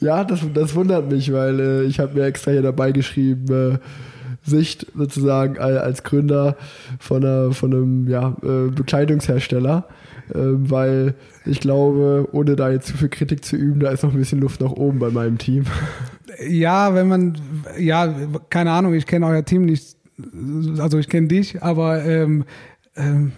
[0.00, 3.78] Ja, das, das wundert mich, weil äh, ich habe mir extra hier dabei geschrieben, äh,
[4.44, 6.56] Sicht sozusagen al- als Gründer
[6.98, 9.86] von, einer, von einem ja, äh, Bekleidungshersteller,
[10.30, 11.14] äh, weil
[11.44, 14.40] ich glaube, ohne da jetzt zu viel Kritik zu üben, da ist noch ein bisschen
[14.40, 15.64] Luft nach oben bei meinem Team.
[16.48, 17.36] Ja, wenn man,
[17.78, 18.12] ja,
[18.48, 19.96] keine Ahnung, ich kenne euer Team nicht,
[20.78, 22.44] also ich kenne dich, aber ähm,
[22.96, 23.32] ähm,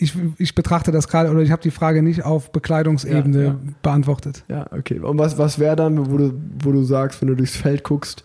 [0.00, 3.58] ich, ich betrachte das gerade, oder ich habe die Frage nicht auf Bekleidungsebene Ja, ja.
[3.82, 4.42] beantwortet.
[4.48, 4.98] Ja, okay.
[5.00, 6.32] Und was, was wäre dann, wo du,
[6.62, 8.24] wo du sagst, wenn du durchs Feld guckst,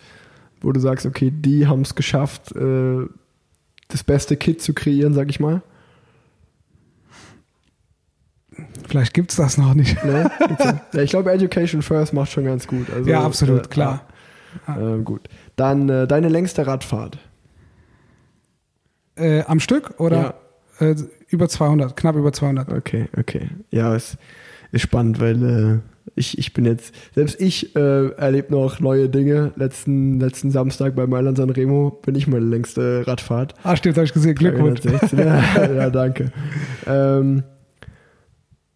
[0.60, 3.06] wo du sagst, okay, die haben es geschafft, äh,
[3.88, 5.62] das beste Kit zu kreieren, sag ich mal?
[8.86, 10.04] Vielleicht gibt's das noch nicht.
[10.04, 10.30] Ne?
[10.48, 10.80] Gibt's ja.
[10.92, 12.90] ja, ich glaube, Education First macht schon ganz gut.
[12.90, 14.06] Also, ja, absolut, äh, klar.
[14.66, 15.28] Äh, gut.
[15.56, 17.18] Dann äh, deine längste Radfahrt.
[19.16, 20.34] Äh, am Stück oder
[20.78, 20.94] äh,
[21.28, 22.72] über 200, knapp über 200.
[22.72, 23.50] Okay, okay.
[23.70, 24.16] Ja, es
[24.72, 25.78] ist spannend, weil äh,
[26.20, 29.52] ich, ich bin jetzt, selbst ich äh, erlebe noch neue Dinge.
[29.56, 33.54] Letzten, letzten Samstag bei Mailand San Remo bin ich meine längste Radfahrt.
[33.64, 34.34] Ah, stimmt, habe ich gesehen.
[34.34, 34.82] Glückwunsch.
[34.82, 35.18] 316.
[35.18, 36.30] Ja, ja, danke.
[36.86, 37.42] Ähm,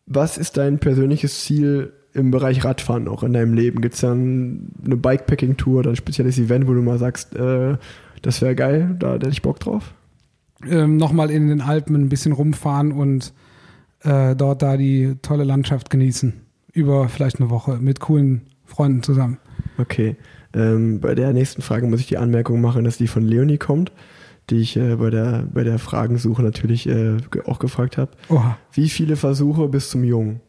[0.06, 3.80] was ist dein persönliches Ziel im Bereich Radfahren noch in deinem Leben?
[3.80, 7.76] Gibt es dann eine Bikepacking-Tour oder ein spezielles Event, wo du mal sagst, äh,
[8.22, 9.94] das wäre geil, da hätte ich Bock drauf?
[10.68, 13.32] Ähm, Nochmal in den Alpen ein bisschen rumfahren und
[14.00, 16.43] äh, dort da die tolle Landschaft genießen.
[16.74, 19.38] Über vielleicht eine Woche mit coolen Freunden zusammen.
[19.78, 20.16] Okay.
[20.52, 23.92] Ähm, bei der nächsten Frage muss ich die Anmerkung machen, dass die von Leonie kommt,
[24.50, 27.16] die ich äh, bei, der, bei der Fragensuche natürlich äh,
[27.46, 28.10] auch gefragt habe.
[28.72, 30.40] Wie viele Versuche bis zum Jungen?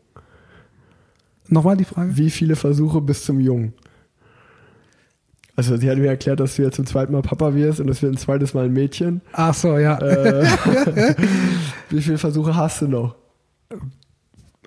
[1.47, 2.17] Nochmal die Frage?
[2.17, 3.73] Wie viele Versuche bis zum Jungen?
[5.55, 8.01] Also sie hat mir erklärt, dass du jetzt zum zweiten Mal Papa wirst und das
[8.01, 9.21] wird ein zweites Mal ein Mädchen.
[9.32, 9.97] Ach so, ja.
[9.99, 10.45] Äh,
[11.89, 13.15] wie viele Versuche hast du noch?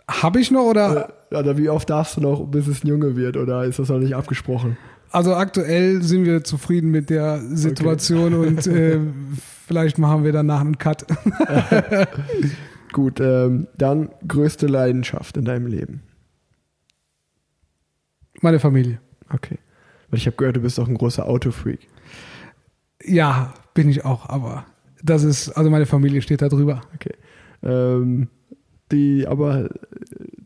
[0.09, 1.13] Habe ich noch oder?
[1.31, 3.37] Oder wie oft darfst du noch, bis es ein Junge wird?
[3.37, 4.77] Oder ist das noch nicht abgesprochen?
[5.11, 9.01] Also aktuell sind wir zufrieden mit der Situation und äh,
[9.67, 11.07] vielleicht machen wir danach einen Cut.
[12.93, 16.03] Gut, ähm, dann größte Leidenschaft in deinem Leben.
[18.41, 19.01] Meine Familie.
[19.31, 19.59] Okay.
[20.11, 21.81] Weil ich habe gehört, du bist auch ein großer Autofreak.
[23.03, 24.67] Ja, bin ich auch, aber
[25.03, 26.83] das ist, also meine Familie steht da drüber.
[26.95, 27.15] Okay.
[27.63, 28.29] Ähm,
[28.91, 29.69] die, aber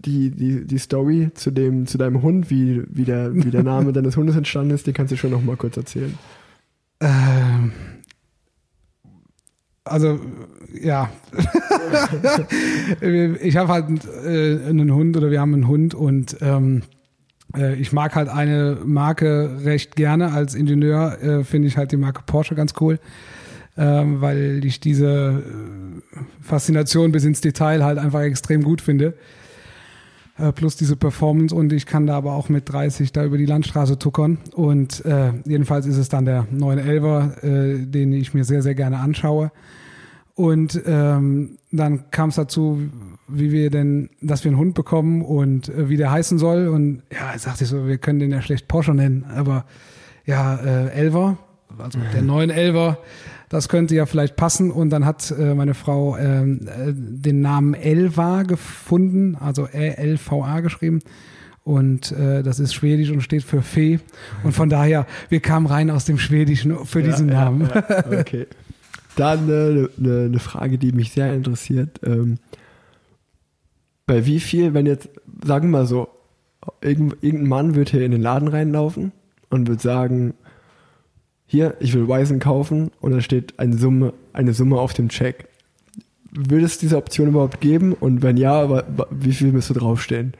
[0.04, 3.92] die, die, die Story zu dem, zu deinem Hund, wie, wie der, wie der Name
[3.94, 6.14] deines Hundes entstanden ist, die kannst du schon noch mal kurz erzählen.
[7.00, 7.72] Ähm,
[9.84, 10.20] also,
[10.80, 11.10] ja.
[13.00, 16.82] ich habe halt äh, einen Hund oder wir haben einen Hund und ähm,
[17.56, 20.32] äh, ich mag halt eine Marke recht gerne.
[20.32, 22.98] Als Ingenieur äh, finde ich halt die Marke Porsche ganz cool,
[23.76, 29.14] ähm, weil ich diese äh, Faszination bis ins Detail halt einfach extrem gut finde.
[30.42, 33.46] Äh, plus diese Performance und ich kann da aber auch mit 30 da über die
[33.46, 34.38] Landstraße tuckern.
[34.52, 38.98] Und äh, jedenfalls ist es dann der 911er, äh, den ich mir sehr, sehr gerne
[38.98, 39.52] anschaue.
[40.34, 42.80] Und ähm, dann kam es dazu,
[43.28, 46.66] wie wir denn, dass wir einen Hund bekommen und äh, wie der heißen soll.
[46.66, 49.64] Und ja, sagte ich so, wir können den ja schlecht Porsche nennen, aber
[50.26, 51.38] ja, äh, Elver,
[51.78, 52.98] also der neuen Elver,
[53.52, 54.70] das könnte ja vielleicht passen.
[54.70, 61.00] Und dann hat äh, meine Frau ähm, äh, den Namen Elva gefunden, also E-L-V-A geschrieben.
[61.62, 64.00] Und äh, das ist Schwedisch und steht für Fee.
[64.42, 67.68] Und von daher, wir kamen rein aus dem Schwedischen für diesen ja, Namen.
[67.72, 68.46] Ja, okay.
[69.16, 72.00] Dann eine äh, ne, ne Frage, die mich sehr interessiert.
[72.02, 72.38] Ähm,
[74.06, 75.10] bei wie viel, wenn jetzt,
[75.44, 76.08] sagen wir mal so,
[76.80, 79.12] irgendein Mann wird hier in den Laden reinlaufen
[79.50, 80.32] und wird sagen,
[81.52, 85.48] hier, ich will Wisen kaufen und da steht eine Summe, eine Summe auf dem Check.
[86.30, 87.92] Würde es diese Option überhaupt geben?
[87.92, 90.32] Und wenn ja, wie viel müsste draufstehen?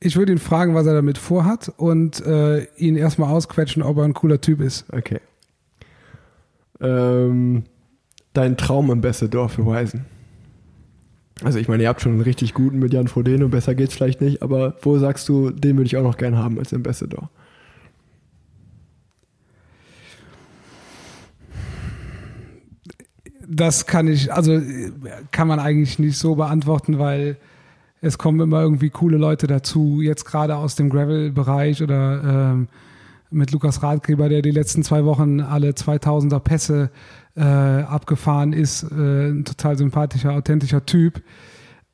[0.00, 4.04] Ich würde ihn fragen, was er damit vorhat und äh, ihn erstmal ausquetschen, ob er
[4.04, 4.84] ein cooler Typ ist.
[4.92, 5.20] Okay.
[6.80, 7.62] Ähm,
[8.32, 10.06] dein Traumambassador für Wisen?
[11.44, 14.20] Also ich meine, ihr habt schon einen richtig guten mit Jan Frodeno, besser geht's vielleicht
[14.20, 17.30] nicht, aber wo sagst du, den würde ich auch noch gerne haben als Ambassador?
[23.52, 24.60] Das kann ich, also
[25.32, 27.36] kann man eigentlich nicht so beantworten, weil
[28.00, 32.68] es kommen immer irgendwie coole Leute dazu, jetzt gerade aus dem Gravel-Bereich oder ähm,
[33.30, 36.90] mit Lukas Radgeber, der die letzten zwei Wochen alle 2000er Pässe
[37.36, 41.20] äh, abgefahren ist, äh, ein total sympathischer, authentischer Typ.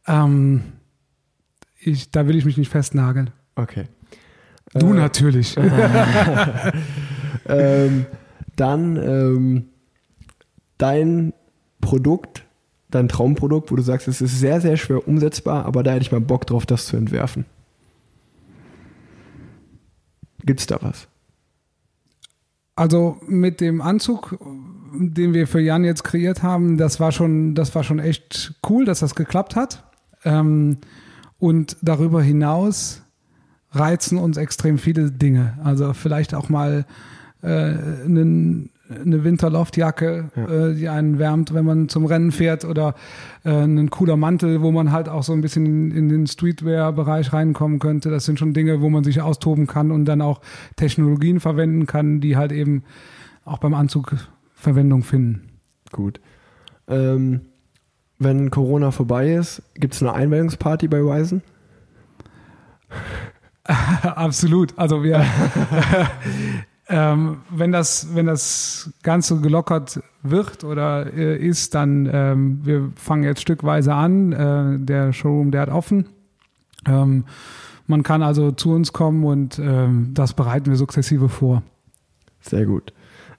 [0.07, 0.61] Ähm,
[1.79, 3.31] ich, da will ich mich nicht festnageln.
[3.55, 3.85] Okay.
[4.75, 5.57] Du äh, natürlich.
[7.49, 8.07] ähm,
[8.57, 9.65] dann ähm,
[10.79, 11.33] dein
[11.87, 12.45] Produkt,
[12.91, 16.11] dein Traumprodukt, wo du sagst, es ist sehr, sehr schwer umsetzbar, aber da hätte ich
[16.11, 17.45] mal Bock drauf, das zu entwerfen?
[20.45, 21.07] Gibt es da was?
[22.75, 24.37] Also mit dem Anzug,
[24.95, 28.85] den wir für Jan jetzt kreiert haben, das war schon, das war schon echt cool,
[28.85, 29.85] dass das geklappt hat.
[30.25, 30.79] Ähm,
[31.39, 33.03] und darüber hinaus
[33.71, 35.57] reizen uns extrem viele Dinge.
[35.63, 36.85] Also vielleicht auch mal
[37.43, 40.69] äh, einen eine Winterloftjacke, ja.
[40.69, 42.95] äh, die einen wärmt, wenn man zum Rennen fährt oder
[43.45, 47.33] äh, ein cooler Mantel, wo man halt auch so ein bisschen in, in den Streetwear-Bereich
[47.33, 48.11] reinkommen könnte.
[48.11, 50.41] Das sind schon Dinge, wo man sich austoben kann und dann auch
[50.77, 52.85] Technologien verwenden kann, die halt eben
[53.45, 54.15] auch beim Anzug
[54.55, 55.49] Verwendung finden.
[55.93, 56.21] Gut.
[56.89, 57.43] Ähm,
[58.19, 61.43] wenn Corona vorbei ist, gibt es eine Einweihungsparty bei Ryzen?
[63.65, 64.73] Absolut.
[64.79, 65.25] Also wir
[66.89, 73.25] Ähm, wenn das, wenn das Ganze gelockert wird oder äh, ist, dann ähm, wir fangen
[73.25, 74.33] jetzt stückweise an.
[74.33, 76.07] Äh, der Showroom, der hat offen.
[76.87, 77.25] Ähm,
[77.89, 81.63] man kann also zu uns kommen und ähm, das bereiten wir sukzessive vor.
[82.41, 82.93] Sehr gut.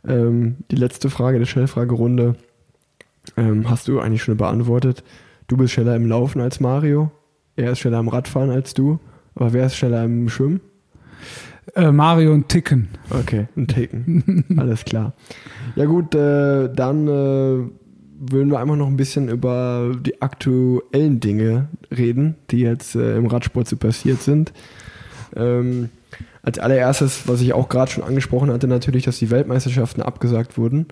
[0.06, 2.36] Ähm, die letzte Frage der Schnellfragerunde
[3.36, 5.04] ähm, hast du eigentlich schon beantwortet.
[5.48, 7.12] Du bist schneller im Laufen als Mario.
[7.56, 9.00] Er ist schneller im Radfahren als du.
[9.36, 10.62] Aber wer ist schneller im Schwimmen?
[11.76, 12.90] Äh, Mario und Ticken.
[13.10, 14.46] Okay, ein Ticken.
[14.58, 15.14] Alles klar.
[15.76, 17.70] Ja gut, äh, dann äh,
[18.20, 23.28] würden wir einfach noch ein bisschen über die aktuellen Dinge reden, die jetzt äh, im
[23.28, 24.54] Radsport so passiert sind.
[25.36, 25.90] Ähm,
[26.42, 30.88] als allererstes, was ich auch gerade schon angesprochen hatte, natürlich, dass die Weltmeisterschaften abgesagt wurden.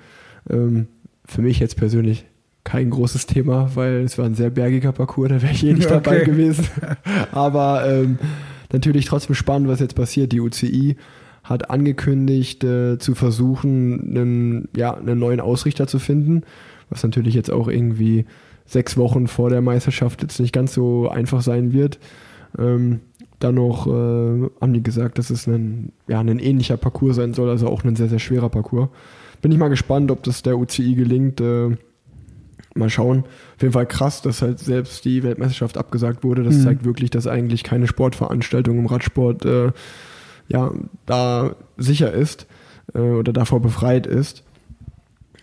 [0.50, 0.88] Ähm,
[1.26, 2.26] für mich jetzt persönlich
[2.66, 5.86] kein großes Thema, weil es war ein sehr bergiger Parcours, da wäre ich eh nicht
[5.92, 6.02] okay.
[6.04, 6.68] dabei gewesen.
[7.32, 8.20] Aber ähm,
[8.74, 10.32] natürlich trotzdem spannend, was jetzt passiert.
[10.32, 10.96] Die UCI
[11.44, 16.42] hat angekündigt, äh, zu versuchen, einen, ja, einen neuen Ausrichter zu finden,
[16.90, 18.26] was natürlich jetzt auch irgendwie
[18.66, 22.00] sechs Wochen vor der Meisterschaft jetzt nicht ganz so einfach sein wird.
[22.58, 23.02] Ähm,
[23.40, 27.50] dann noch äh, haben die gesagt, dass es ein, ja, ein ähnlicher Parcours sein soll,
[27.50, 28.90] also auch ein sehr, sehr schwerer Parcours.
[29.42, 31.42] Bin ich mal gespannt, ob das der UCI gelingt.
[31.42, 31.78] Äh,
[32.76, 33.26] mal schauen.
[33.56, 36.44] Auf jeden Fall krass, dass halt selbst die Weltmeisterschaft abgesagt wurde.
[36.44, 36.64] Das mhm.
[36.64, 39.72] zeigt wirklich, dass eigentlich keine Sportveranstaltung im Radsport äh,
[40.48, 40.72] ja,
[41.06, 42.48] da sicher ist.
[42.94, 44.44] äh, oder davor befreit ist.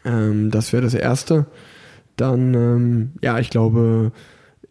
[0.04, 1.46] Ähm, das wäre das Erste.
[2.16, 4.12] Dann, ähm, ja, ich glaube,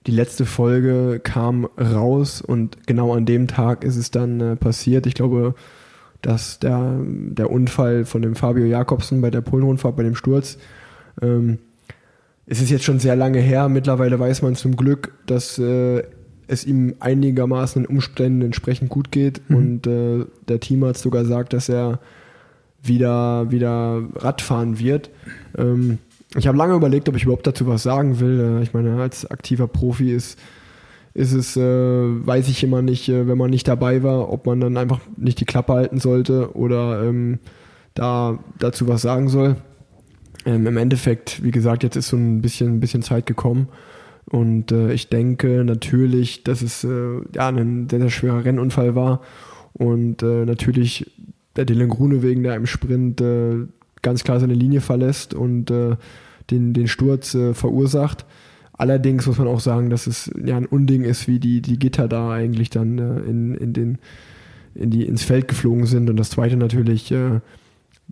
[0.07, 5.05] die letzte Folge kam raus und genau an dem Tag ist es dann äh, passiert.
[5.05, 5.55] Ich glaube,
[6.21, 10.57] dass der, der Unfall von dem Fabio Jakobsen bei der Polenrundfahrt, bei dem Sturz,
[11.21, 11.59] ähm,
[12.51, 13.69] es ist jetzt schon sehr lange her.
[13.69, 16.03] Mittlerweile weiß man zum Glück, dass äh,
[16.47, 19.41] es ihm einigermaßen den Umständen entsprechend gut geht.
[19.49, 19.55] Mhm.
[19.55, 21.99] Und äh, der Teamarzt sogar sagt, dass er
[22.83, 25.11] wieder, wieder Radfahren wird.
[25.57, 25.99] Ähm,
[26.35, 28.59] ich habe lange überlegt, ob ich überhaupt dazu was sagen will.
[28.59, 30.37] Äh, ich meine, als aktiver Profi ist,
[31.13, 34.59] ist es, äh, weiß ich immer nicht, äh, wenn man nicht dabei war, ob man
[34.59, 37.39] dann einfach nicht die Klappe halten sollte oder ähm,
[37.93, 39.55] da dazu was sagen soll.
[40.45, 43.67] Ähm, Im Endeffekt, wie gesagt, jetzt ist so ein bisschen, ein bisschen Zeit gekommen.
[44.25, 49.21] Und äh, ich denke natürlich, dass es äh, ja, ein sehr, sehr schwerer Rennunfall war.
[49.73, 51.11] Und äh, natürlich
[51.55, 53.67] der Dylan Grunewegen, der im Sprint äh,
[54.01, 55.95] ganz klar seine Linie verlässt und äh,
[56.49, 58.25] den, den Sturz äh, verursacht.
[58.73, 62.07] Allerdings muss man auch sagen, dass es ja ein Unding ist, wie die, die Gitter
[62.07, 63.97] da eigentlich dann in, in, den,
[64.73, 66.09] in die, ins Feld geflogen sind.
[66.09, 67.13] Und das zweite natürlich,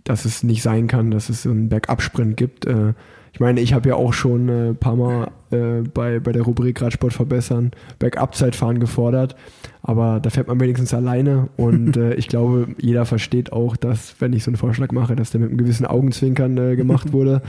[0.04, 2.66] dass es nicht sein kann, dass es so einen Bergabsprint gibt.
[2.66, 2.94] Äh,
[3.32, 6.42] ich meine, ich habe ja auch schon ein äh, paar Mal äh, bei, bei der
[6.42, 9.36] Rubrik Radsport verbessern Bergabzeitfahren gefordert,
[9.82, 14.44] aber da fährt man wenigstens alleine und ich glaube, jeder versteht auch, dass, wenn ich
[14.44, 17.42] so einen Vorschlag mache, dass der mit einem gewissen Augenzwinkern gemacht wurde,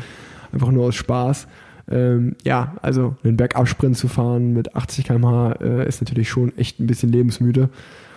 [0.52, 1.48] einfach nur aus Spaß.
[1.90, 6.80] Ähm, ja, also einen Bergabsprint zu fahren mit 80 km/h äh, ist natürlich schon echt
[6.80, 7.70] ein bisschen lebensmüde.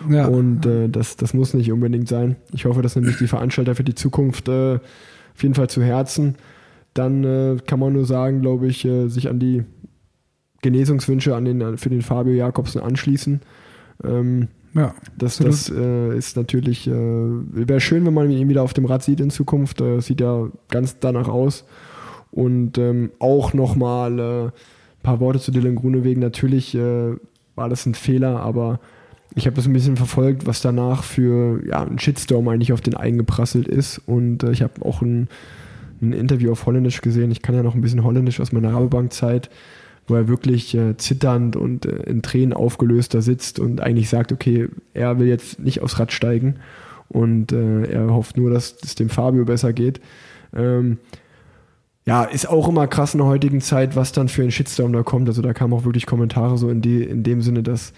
[0.08, 0.26] Ja.
[0.26, 2.36] Und äh, das, das muss nicht unbedingt sein.
[2.52, 6.36] Ich hoffe, dass nämlich die Veranstalter für die Zukunft äh, auf jeden Fall zu Herzen.
[6.94, 9.64] Dann äh, kann man nur sagen, glaube ich, äh, sich an die
[10.62, 13.40] Genesungswünsche an den, für den Fabio Jakobsen anschließen.
[14.02, 18.74] Ähm, ja, das, das äh, ist natürlich, äh, wäre schön, wenn man ihn wieder auf
[18.74, 19.80] dem Rad sieht in Zukunft.
[19.80, 21.64] Äh, sieht ja ganz danach aus.
[22.30, 24.52] Und ähm, auch nochmal äh, ein
[25.02, 26.20] paar Worte zu Dylan Grunewegen.
[26.20, 27.14] Natürlich äh,
[27.54, 28.80] war das ein Fehler, aber
[29.34, 32.94] ich habe das ein bisschen verfolgt, was danach für ja, ein Shitstorm eigentlich auf den
[32.94, 34.00] eingeprasselt ist.
[34.06, 35.28] Und äh, ich habe auch ein,
[36.00, 37.30] ein, Interview auf Holländisch gesehen.
[37.30, 39.50] Ich kann ja noch ein bisschen Holländisch aus meiner Rabobank-Zeit,
[40.06, 44.30] wo er wirklich äh, zitternd und äh, in Tränen aufgelöst da sitzt und eigentlich sagt,
[44.30, 46.56] okay, er will jetzt nicht aufs Rad steigen
[47.08, 50.00] und äh, er hofft nur, dass es dem Fabio besser geht.
[50.54, 50.98] Ähm,
[52.06, 55.02] ja, ist auch immer krass in der heutigen Zeit, was dann für ein Shitstorm da
[55.02, 55.28] kommt.
[55.28, 57.94] Also da kamen auch wirklich Kommentare so in, die, in dem Sinne, dass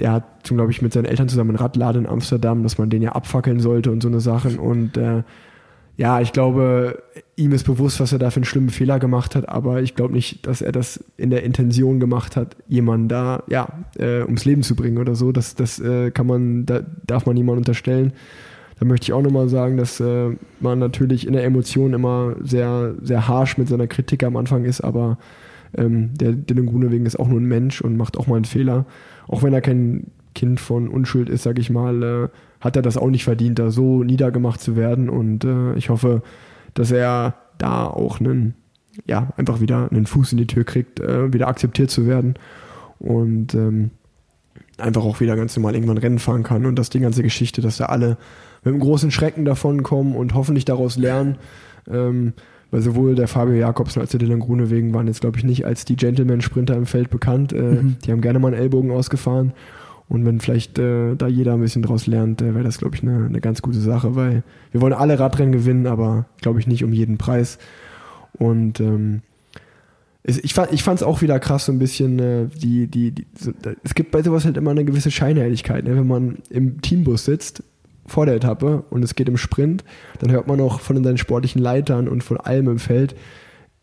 [0.00, 3.02] der hat, glaube ich, mit seinen Eltern zusammen einen Radladen in Amsterdam, dass man den
[3.02, 4.58] ja abfackeln sollte und so eine Sachen.
[4.58, 5.22] Und äh,
[5.96, 7.02] ja, ich glaube,
[7.36, 10.14] ihm ist bewusst, was er da für einen schlimmen Fehler gemacht hat, aber ich glaube
[10.14, 14.62] nicht, dass er das in der Intention gemacht hat, jemanden da ja äh, ums Leben
[14.62, 15.30] zu bringen oder so.
[15.30, 18.14] Das, das äh, kann man, da darf man niemand unterstellen.
[18.78, 22.94] Da möchte ich auch nochmal sagen, dass äh, man natürlich in der Emotion immer sehr,
[23.02, 25.18] sehr harsh mit seiner Kritik am Anfang ist, aber
[25.76, 28.86] ähm, der Dylan Grunewegen ist auch nur ein Mensch und macht auch mal einen Fehler
[29.30, 32.28] auch wenn er kein Kind von Unschuld ist, sage ich mal, äh,
[32.60, 35.08] hat er das auch nicht verdient, da so niedergemacht zu werden.
[35.08, 36.22] Und äh, ich hoffe,
[36.74, 38.54] dass er da auch einen,
[39.06, 42.34] ja, einfach wieder einen Fuß in die Tür kriegt, äh, wieder akzeptiert zu werden
[42.98, 43.90] und ähm,
[44.78, 46.66] einfach auch wieder ganz normal irgendwann Rennen fahren kann.
[46.66, 48.18] Und dass die ganze Geschichte, dass da alle
[48.64, 51.38] mit einem großen Schrecken davon kommen und hoffentlich daraus lernen.
[51.88, 52.32] Ähm,
[52.70, 55.84] weil sowohl der Fabio Jakobsen als der Dylan Grunewegen waren jetzt, glaube ich, nicht als
[55.84, 57.52] die Gentleman-Sprinter im Feld bekannt.
[57.52, 57.96] Äh, mhm.
[58.04, 59.52] Die haben gerne mal einen Ellbogen ausgefahren.
[60.08, 63.02] Und wenn vielleicht äh, da jeder ein bisschen draus lernt, äh, wäre das, glaube ich,
[63.02, 64.42] eine, eine ganz gute Sache, weil
[64.72, 67.58] wir wollen alle Radrennen gewinnen, aber glaube ich nicht um jeden Preis.
[68.32, 69.22] Und ähm,
[70.22, 73.52] ich fand ich es auch wieder krass, so ein bisschen, äh, die, die, die so,
[73.82, 75.84] es gibt bei sowas halt immer eine gewisse Scheinheiligkeit.
[75.84, 75.96] Ne?
[75.96, 77.62] Wenn man im Teambus sitzt,
[78.10, 79.84] vor der Etappe und es geht im Sprint,
[80.18, 83.14] dann hört man auch von seinen sportlichen Leitern und von allem im Feld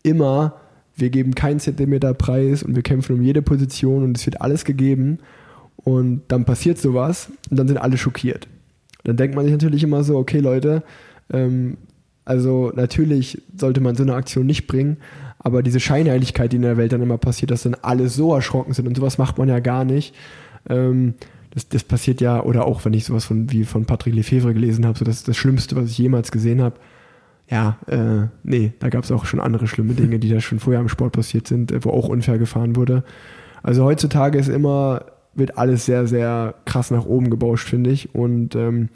[0.02, 0.54] immer,
[0.94, 4.64] wir geben keinen Zentimeter Preis und wir kämpfen um jede Position und es wird alles
[4.64, 5.18] gegeben.
[5.76, 8.48] Und dann passiert sowas und dann sind alle schockiert.
[9.04, 10.82] Dann denkt man sich natürlich immer so, okay Leute,
[11.32, 11.78] ähm,
[12.24, 14.98] also natürlich sollte man so eine Aktion nicht bringen,
[15.38, 18.74] aber diese Scheinheiligkeit, die in der Welt dann immer passiert, dass dann alle so erschrocken
[18.74, 20.14] sind und sowas macht man ja gar nicht.
[20.68, 21.14] Ähm,
[21.58, 24.86] das, das passiert ja, oder auch wenn ich sowas von wie von Patrick Lefevre gelesen
[24.86, 26.76] habe, so das ist das Schlimmste, was ich jemals gesehen habe.
[27.50, 30.80] Ja, äh, nee, da gab es auch schon andere schlimme Dinge, die da schon vorher
[30.80, 33.02] im Sport passiert sind, äh, wo auch unfair gefahren wurde.
[33.62, 38.14] Also heutzutage ist immer, wird alles sehr, sehr krass nach oben gebauscht, finde ich.
[38.14, 38.90] Und ähm,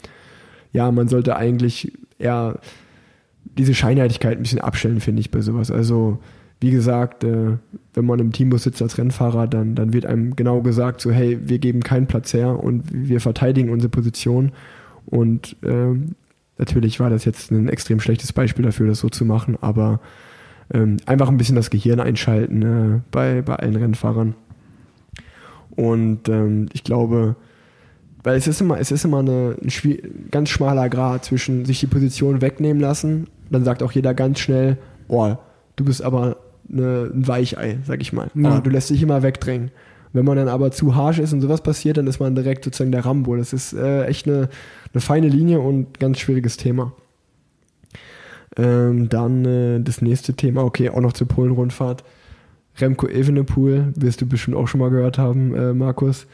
[0.71, 2.59] ja, man sollte eigentlich eher
[3.57, 5.69] diese Scheinheiligkeit ein bisschen abstellen, finde ich, bei sowas.
[5.69, 6.19] Also
[6.63, 7.57] wie gesagt, äh,
[7.93, 11.37] wenn man im Teambus sitzt als Rennfahrer, dann, dann wird einem genau gesagt, so hey,
[11.43, 14.53] wir geben keinen Platz her und wir verteidigen unsere Position.
[15.05, 15.93] Und äh,
[16.57, 19.99] natürlich war das jetzt ein extrem schlechtes Beispiel dafür, das so zu machen, aber
[20.73, 24.33] ähm, einfach ein bisschen das Gehirn einschalten äh, bei, bei allen Rennfahrern.
[25.71, 27.35] Und ähm, ich glaube,
[28.23, 31.87] weil es ist immer, es ist immer eine, ein ganz schmaler Grad zwischen sich die
[31.87, 34.77] Position wegnehmen lassen, dann sagt auch jeder ganz schnell,
[35.09, 35.35] oh,
[35.75, 36.37] du bist aber
[36.71, 38.29] eine, ein Weichei, sag ich mal.
[38.35, 38.59] Ja.
[38.61, 39.71] Du lässt dich immer wegdrängen.
[40.13, 42.91] Wenn man dann aber zu harsch ist und sowas passiert, dann ist man direkt sozusagen
[42.91, 43.35] der Rambo.
[43.35, 44.49] Das ist äh, echt eine,
[44.93, 46.93] eine feine Linie und ganz schwieriges Thema.
[48.55, 52.03] Ähm, dann äh, das nächste Thema, okay, auch noch zur Polen-Rundfahrt.
[52.79, 56.27] Remco Evenepoel, wirst du bestimmt auch schon mal gehört haben, äh, Markus.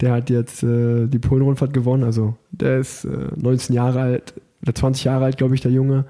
[0.00, 2.04] Der hat jetzt äh, die Polen-Rundfahrt gewonnen.
[2.04, 6.04] Also der ist 19 äh, Jahre alt, oder 20 Jahre alt, glaube ich, der Junge.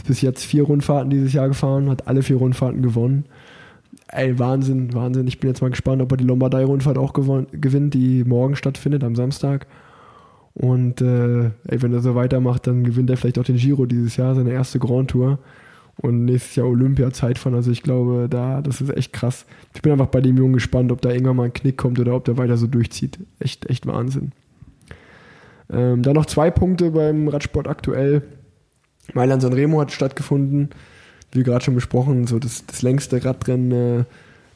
[0.00, 3.26] Ist bis jetzt vier Rundfahrten dieses Jahr gefahren, hat alle vier Rundfahrten gewonnen.
[4.08, 5.26] Ey, Wahnsinn, Wahnsinn.
[5.26, 9.14] Ich bin jetzt mal gespannt, ob er die Lombardei-Rundfahrt auch gewinnt, die morgen stattfindet, am
[9.14, 9.66] Samstag.
[10.54, 14.16] Und äh, ey, wenn er so weitermacht, dann gewinnt er vielleicht auch den Giro dieses
[14.16, 15.38] Jahr, seine erste Grand Tour.
[15.96, 17.54] Und nächstes Jahr Olympia Zeit von.
[17.54, 19.44] Also ich glaube, da, das ist echt krass.
[19.74, 22.16] Ich bin einfach bei dem Jungen gespannt, ob da irgendwann mal ein Knick kommt oder
[22.16, 23.18] ob der weiter so durchzieht.
[23.38, 24.32] Echt, echt Wahnsinn.
[25.70, 28.22] Ähm, dann noch zwei Punkte beim Radsport aktuell.
[29.14, 30.70] Mailand Sanremo hat stattgefunden,
[31.32, 34.04] wie gerade schon besprochen, so das, das längste Radrennen, äh,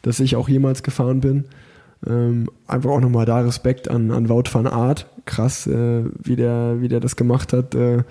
[0.03, 1.45] das ich auch jemals gefahren bin.
[2.07, 5.07] Ähm, einfach auch nochmal da Respekt an, an Wout van Aert.
[5.25, 7.75] Krass, äh, wie, der, wie der das gemacht hat.
[7.75, 8.03] Äh,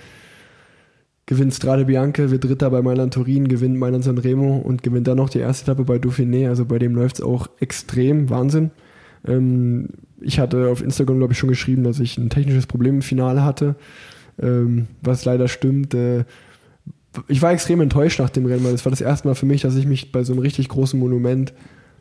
[1.25, 5.29] gewinnt Strade Bianca, wird Dritter bei Mailand Turin, gewinnt Mailand Sanremo und gewinnt dann noch
[5.29, 6.49] die erste Etappe bei Dauphiné.
[6.49, 8.29] Also bei dem läuft es auch extrem.
[8.29, 8.71] Wahnsinn.
[9.25, 9.89] Ähm,
[10.19, 13.43] ich hatte auf Instagram, glaube ich, schon geschrieben, dass ich ein technisches Problem im Finale
[13.43, 13.75] hatte,
[14.41, 15.93] ähm, was leider stimmt.
[15.93, 16.25] Äh,
[17.27, 19.61] ich war extrem enttäuscht nach dem Rennen, weil es war das erste Mal für mich,
[19.61, 21.53] dass ich mich bei so einem richtig großen Monument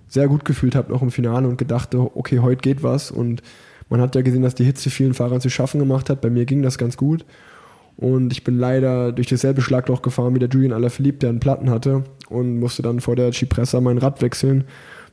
[0.09, 3.11] sehr gut gefühlt habe, noch im Finale und gedacht, okay, heute geht was.
[3.11, 3.43] Und
[3.89, 6.20] man hat ja gesehen, dass die Hitze vielen Fahrern zu schaffen gemacht hat.
[6.20, 7.24] Bei mir ging das ganz gut.
[7.97, 11.70] Und ich bin leider durch dasselbe Schlagloch gefahren wie der Julian Alaphilippe, der einen Platten
[11.70, 14.64] hatte und musste dann vor der Cipressa mein Rad wechseln.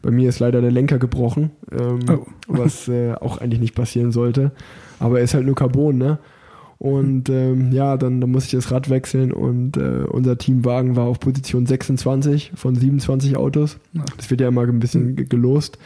[0.02, 2.26] Bei mir ist leider der Lenker gebrochen, ähm, oh.
[2.48, 4.52] was äh, auch eigentlich nicht passieren sollte.
[5.00, 6.20] Aber er ist halt nur Carbon, ne?
[6.80, 11.06] Und ähm, ja, dann, dann musste ich das Rad wechseln und äh, unser Teamwagen war
[11.06, 13.78] auf Position 26 von 27 Autos.
[14.16, 15.78] Das wird ja immer ein bisschen gelost.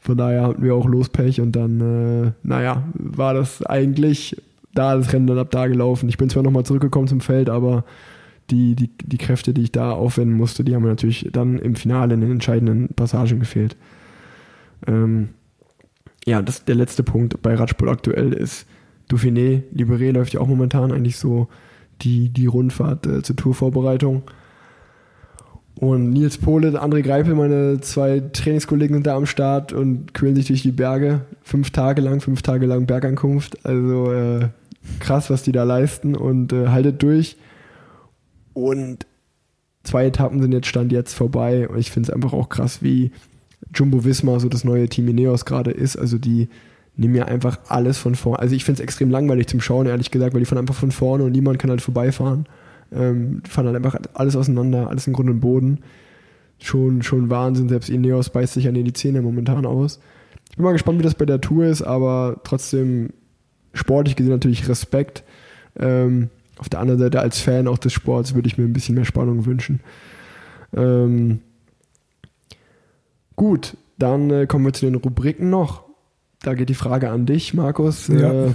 [0.00, 4.40] Von daher hatten wir auch Lospech und dann, äh, naja, war das eigentlich
[4.74, 6.08] da das Rennen dann ab da gelaufen.
[6.08, 7.84] Ich bin zwar nochmal zurückgekommen zum Feld, aber
[8.50, 11.74] die, die, die Kräfte, die ich da aufwenden musste, die haben mir natürlich dann im
[11.74, 13.76] Finale in den entscheidenden Passagen gefehlt.
[14.86, 15.30] Ähm,
[16.26, 18.66] ja, das, der letzte Punkt bei Radsport aktuell ist,
[19.12, 21.48] Dauphiné, Libéré läuft ja auch momentan eigentlich so
[22.00, 24.22] die, die Rundfahrt äh, zur Tourvorbereitung.
[25.74, 30.46] Und Nils Pohle, André Greipel, meine zwei Trainingskollegen sind da am Start und quälen sich
[30.46, 31.22] durch die Berge.
[31.42, 33.66] Fünf Tage lang, fünf Tage lang Bergankunft.
[33.66, 34.48] Also äh,
[35.00, 37.36] krass, was die da leisten und äh, haltet durch.
[38.54, 39.06] Und
[39.82, 43.10] zwei Etappen sind jetzt Stand jetzt vorbei und ich finde es einfach auch krass, wie
[43.74, 45.96] Jumbo Visma so das neue Team Ineos gerade ist.
[45.96, 46.48] Also die
[46.96, 48.38] nehmen ja einfach alles von vorne.
[48.38, 50.90] Also ich finde es extrem langweilig zum Schauen, ehrlich gesagt, weil die fahren einfach von
[50.90, 52.46] vorne und niemand kann halt vorbeifahren.
[52.92, 55.80] Ähm, die fahren halt einfach alles auseinander, alles im Grund und Boden.
[56.58, 60.00] Schon, schon Wahnsinn, selbst Ineos beißt sich an die Zähne momentan aus.
[60.50, 63.10] Ich bin mal gespannt, wie das bei der Tour ist, aber trotzdem
[63.72, 65.24] sportlich gesehen natürlich Respekt.
[65.78, 66.28] Ähm,
[66.58, 69.06] auf der anderen Seite als Fan auch des Sports würde ich mir ein bisschen mehr
[69.06, 69.80] Spannung wünschen.
[70.76, 71.40] Ähm,
[73.34, 75.84] gut, dann äh, kommen wir zu den Rubriken noch
[76.42, 78.08] da geht die Frage an dich, Markus.
[78.08, 78.46] Ja.
[78.46, 78.54] Äh,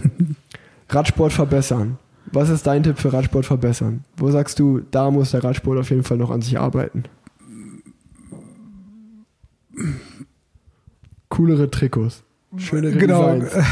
[0.89, 1.97] Radsport verbessern.
[2.31, 4.03] Was ist dein Tipp für Radsport verbessern?
[4.18, 7.03] Wo sagst du, da muss der Radsport auf jeden Fall noch an sich arbeiten?
[11.30, 12.23] Coolere Trikots.
[12.57, 13.39] Schönere genau.
[13.39, 13.65] Designs.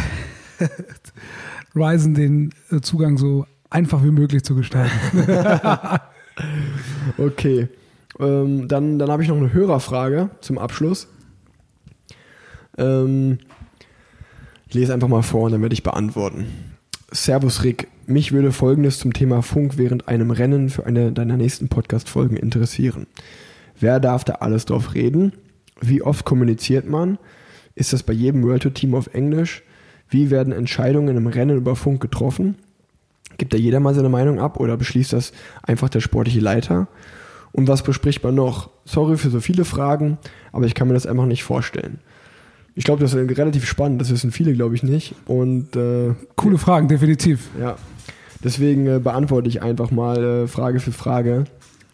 [1.75, 4.91] Ryzen den Zugang so einfach wie möglich zu gestalten.
[7.17, 7.67] okay.
[8.19, 11.07] Ähm, dann dann habe ich noch eine Hörerfrage zum Abschluss.
[12.77, 13.39] Ähm,
[14.67, 16.45] ich lese einfach mal vor und dann werde ich beantworten.
[17.11, 21.69] Servus Rick, mich würde Folgendes zum Thema Funk während einem Rennen für eine deiner nächsten
[21.69, 23.07] Podcast-Folgen interessieren.
[23.79, 25.33] Wer darf da alles drauf reden?
[25.81, 27.17] Wie oft kommuniziert man?
[27.75, 29.63] Ist das bei jedem World Tour Team auf Englisch?
[30.09, 32.55] Wie werden Entscheidungen im Rennen über Funk getroffen?
[33.37, 35.33] Gibt da jeder mal seine Meinung ab oder beschließt das
[35.63, 36.87] einfach der sportliche Leiter?
[37.51, 38.69] Und was bespricht man noch?
[38.85, 40.17] Sorry für so viele Fragen,
[40.51, 41.99] aber ich kann mir das einfach nicht vorstellen.
[42.75, 44.01] Ich glaube, das ist relativ spannend.
[44.01, 45.15] Das wissen viele, glaube ich, nicht.
[45.25, 47.49] Und äh, coole Fragen, definitiv.
[47.59, 47.77] Ja.
[48.43, 51.45] Deswegen äh, beantworte ich einfach mal äh, Frage für Frage.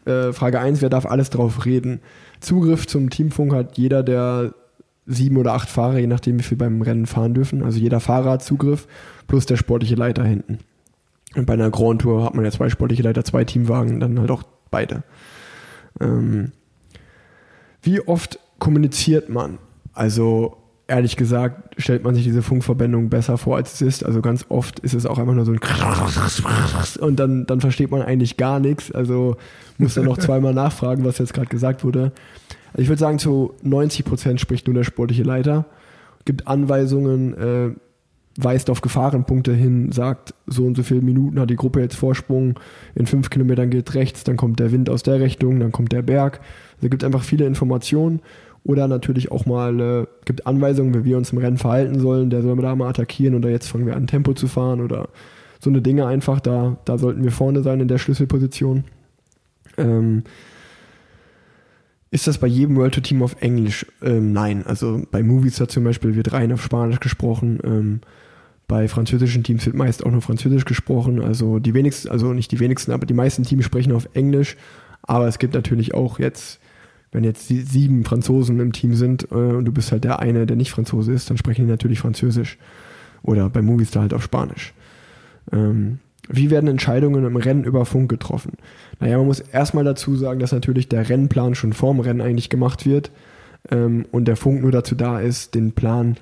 [0.05, 2.01] Äh, Frage 1, wer darf alles drauf reden?
[2.39, 4.53] Zugriff zum Teamfunk hat jeder der
[5.05, 7.63] sieben oder acht Fahrer, je nachdem, wie viel beim Rennen fahren dürfen.
[7.63, 8.87] Also jeder Fahrer hat Zugriff,
[9.27, 10.59] plus der sportliche Leiter hinten.
[11.35, 14.31] Und bei einer Grand Tour hat man ja zwei sportliche Leiter, zwei Teamwagen, dann halt
[14.31, 15.03] auch beide.
[15.99, 16.51] Ähm,
[17.81, 19.57] wie oft kommuniziert man?
[19.93, 20.57] Also
[20.91, 24.05] ehrlich gesagt stellt man sich diese Funkverbindung besser vor, als es ist.
[24.05, 25.59] Also ganz oft ist es auch einfach nur so ein
[26.99, 28.91] und dann, dann versteht man eigentlich gar nichts.
[28.91, 29.37] Also
[29.77, 32.11] muss dann noch zweimal nachfragen, was jetzt gerade gesagt wurde.
[32.73, 35.65] Also ich würde sagen, zu 90 Prozent spricht nur der sportliche Leiter,
[36.25, 37.69] gibt Anweisungen, äh,
[38.37, 42.59] weist auf Gefahrenpunkte hin, sagt, so und so viele Minuten hat die Gruppe jetzt Vorsprung,
[42.95, 46.01] in fünf Kilometern geht rechts, dann kommt der Wind aus der Richtung, dann kommt der
[46.01, 46.39] Berg.
[46.77, 48.21] Also gibt einfach viele Informationen
[48.63, 52.29] oder natürlich auch mal äh, gibt Anweisungen, wie wir uns im Rennen verhalten sollen.
[52.29, 55.09] Der soll da mal attackieren oder jetzt fangen wir an, Tempo zu fahren oder
[55.59, 56.39] so eine Dinge einfach.
[56.39, 58.83] Da, da sollten wir vorne sein in der Schlüsselposition.
[59.77, 60.23] Ähm,
[62.11, 63.85] ist das bei jedem World Tour Team auf Englisch?
[64.01, 64.65] Ähm, nein.
[64.65, 67.59] Also bei Movies zum Beispiel wird rein auf Spanisch gesprochen.
[67.63, 68.01] Ähm,
[68.67, 71.21] bei französischen Teams wird meist auch nur Französisch gesprochen.
[71.21, 74.57] Also die wenigsten, also nicht die wenigsten, aber die meisten Teams sprechen auf Englisch.
[75.03, 76.59] Aber es gibt natürlich auch jetzt,
[77.11, 80.55] wenn jetzt sieben Franzosen im Team sind äh, und du bist halt der eine, der
[80.55, 82.57] nicht Franzose ist, dann sprechen die natürlich Französisch.
[83.23, 84.73] Oder bei Movies da halt auf Spanisch.
[85.51, 88.53] Ähm, wie werden Entscheidungen im Rennen über Funk getroffen?
[88.99, 92.85] Naja, man muss erstmal dazu sagen, dass natürlich der Rennplan schon vorm Rennen eigentlich gemacht
[92.85, 93.11] wird
[93.69, 96.15] ähm, und der Funk nur dazu da ist, den Plan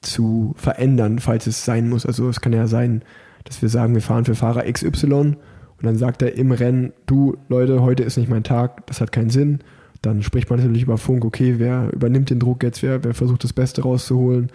[0.00, 2.06] zu verändern, falls es sein muss.
[2.06, 3.02] Also es kann ja sein,
[3.44, 5.36] dass wir sagen, wir fahren für Fahrer XY und
[5.82, 9.30] dann sagt er im Rennen, du Leute, heute ist nicht mein Tag, das hat keinen
[9.30, 9.60] Sinn.
[10.04, 13.42] Dann spricht man natürlich über Funk, okay, wer übernimmt den Druck jetzt, wer, wer versucht
[13.42, 14.50] das Beste rauszuholen.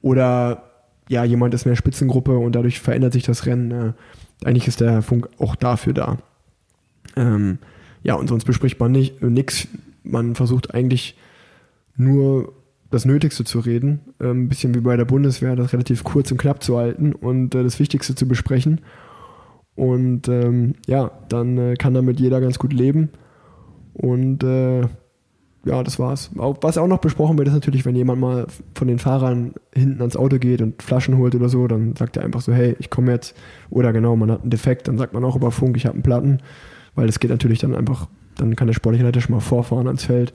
[0.00, 0.62] Oder
[1.08, 3.70] ja, jemand ist in der Spitzengruppe und dadurch verändert sich das Rennen.
[3.70, 3.92] Äh,
[4.46, 6.18] eigentlich ist der Funk auch dafür da.
[7.14, 7.58] Ähm,
[8.02, 9.68] ja, und sonst bespricht man nicht äh, nichts.
[10.02, 11.16] Man versucht eigentlich
[11.96, 12.54] nur
[12.90, 14.00] das Nötigste zu reden.
[14.18, 17.54] Äh, ein bisschen wie bei der Bundeswehr, das relativ kurz und knapp zu halten und
[17.54, 18.80] äh, das Wichtigste zu besprechen.
[19.74, 23.10] Und ähm, ja, dann äh, kann damit jeder ganz gut leben.
[23.94, 24.82] Und äh,
[25.64, 26.30] ja, das war's.
[26.34, 30.16] Was auch noch besprochen wird, ist natürlich, wenn jemand mal von den Fahrern hinten ans
[30.16, 33.12] Auto geht und Flaschen holt oder so, dann sagt er einfach so, hey, ich komme
[33.12, 33.34] jetzt.
[33.70, 36.02] Oder genau, man hat einen Defekt, dann sagt man auch über Funk, ich habe einen
[36.02, 36.40] Platten.
[36.94, 40.04] Weil es geht natürlich dann einfach, dann kann der sportliche Leiter schon mal vorfahren ans
[40.04, 40.34] Feld.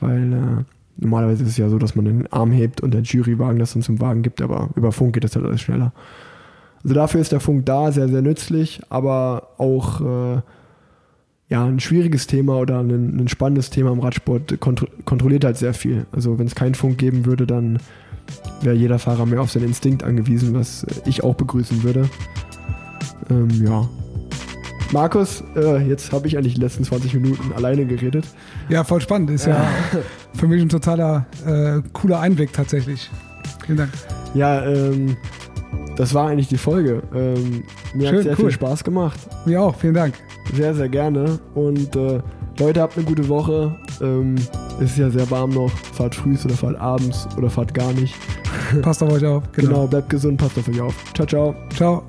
[0.00, 0.64] Weil äh,
[0.98, 3.82] normalerweise ist es ja so, dass man den Arm hebt und der Jurywagen das dann
[3.82, 5.92] zum Wagen gibt, aber über Funk geht das halt alles schneller.
[6.82, 10.40] Also dafür ist der Funk da, sehr, sehr nützlich, aber auch äh,
[11.50, 15.74] ja, ein schwieriges Thema oder ein, ein spannendes Thema im Radsport kontro kontrolliert halt sehr
[15.74, 16.06] viel.
[16.12, 17.78] Also wenn es keinen Funk geben würde, dann
[18.62, 22.08] wäre jeder Fahrer mehr auf seinen Instinkt angewiesen, was ich auch begrüßen würde.
[23.28, 23.88] Ähm, ja.
[24.92, 28.26] Markus, äh, jetzt habe ich eigentlich die letzten 20 Minuten alleine geredet.
[28.68, 29.30] Ja, voll spannend.
[29.30, 30.00] Ist ja, ja
[30.34, 33.10] für mich ein totaler äh, cooler Einblick tatsächlich.
[33.66, 33.90] Vielen Dank.
[34.34, 35.16] Ja, ähm,
[35.96, 37.02] das war eigentlich die Folge.
[37.12, 38.36] Ähm, mir hat sehr cool.
[38.36, 39.18] viel Spaß gemacht.
[39.46, 40.14] Mir auch, vielen Dank.
[40.54, 41.38] Sehr, sehr gerne.
[41.54, 42.20] Und äh,
[42.58, 43.74] Leute, habt eine gute Woche.
[44.00, 44.36] Ähm,
[44.78, 45.70] es ist ja sehr warm noch.
[45.94, 48.14] Fahrt früh oder fahrt abends oder fahrt gar nicht.
[48.82, 49.42] Passt auf euch auf.
[49.52, 49.68] Genau.
[49.68, 50.94] genau, bleibt gesund, passt auf euch auf.
[51.14, 51.54] Ciao, ciao.
[51.74, 52.02] Ciao.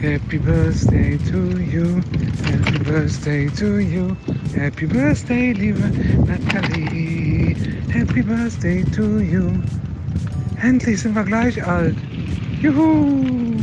[0.00, 2.00] Happy birthday to you,
[2.42, 4.16] happy birthday to you,
[4.52, 5.78] happy birthday, liebe
[6.26, 7.54] Nathalie,
[7.88, 9.52] happy birthday to you.
[10.60, 11.94] Endlich sind wir gleich alt.
[12.60, 13.56] Juhu!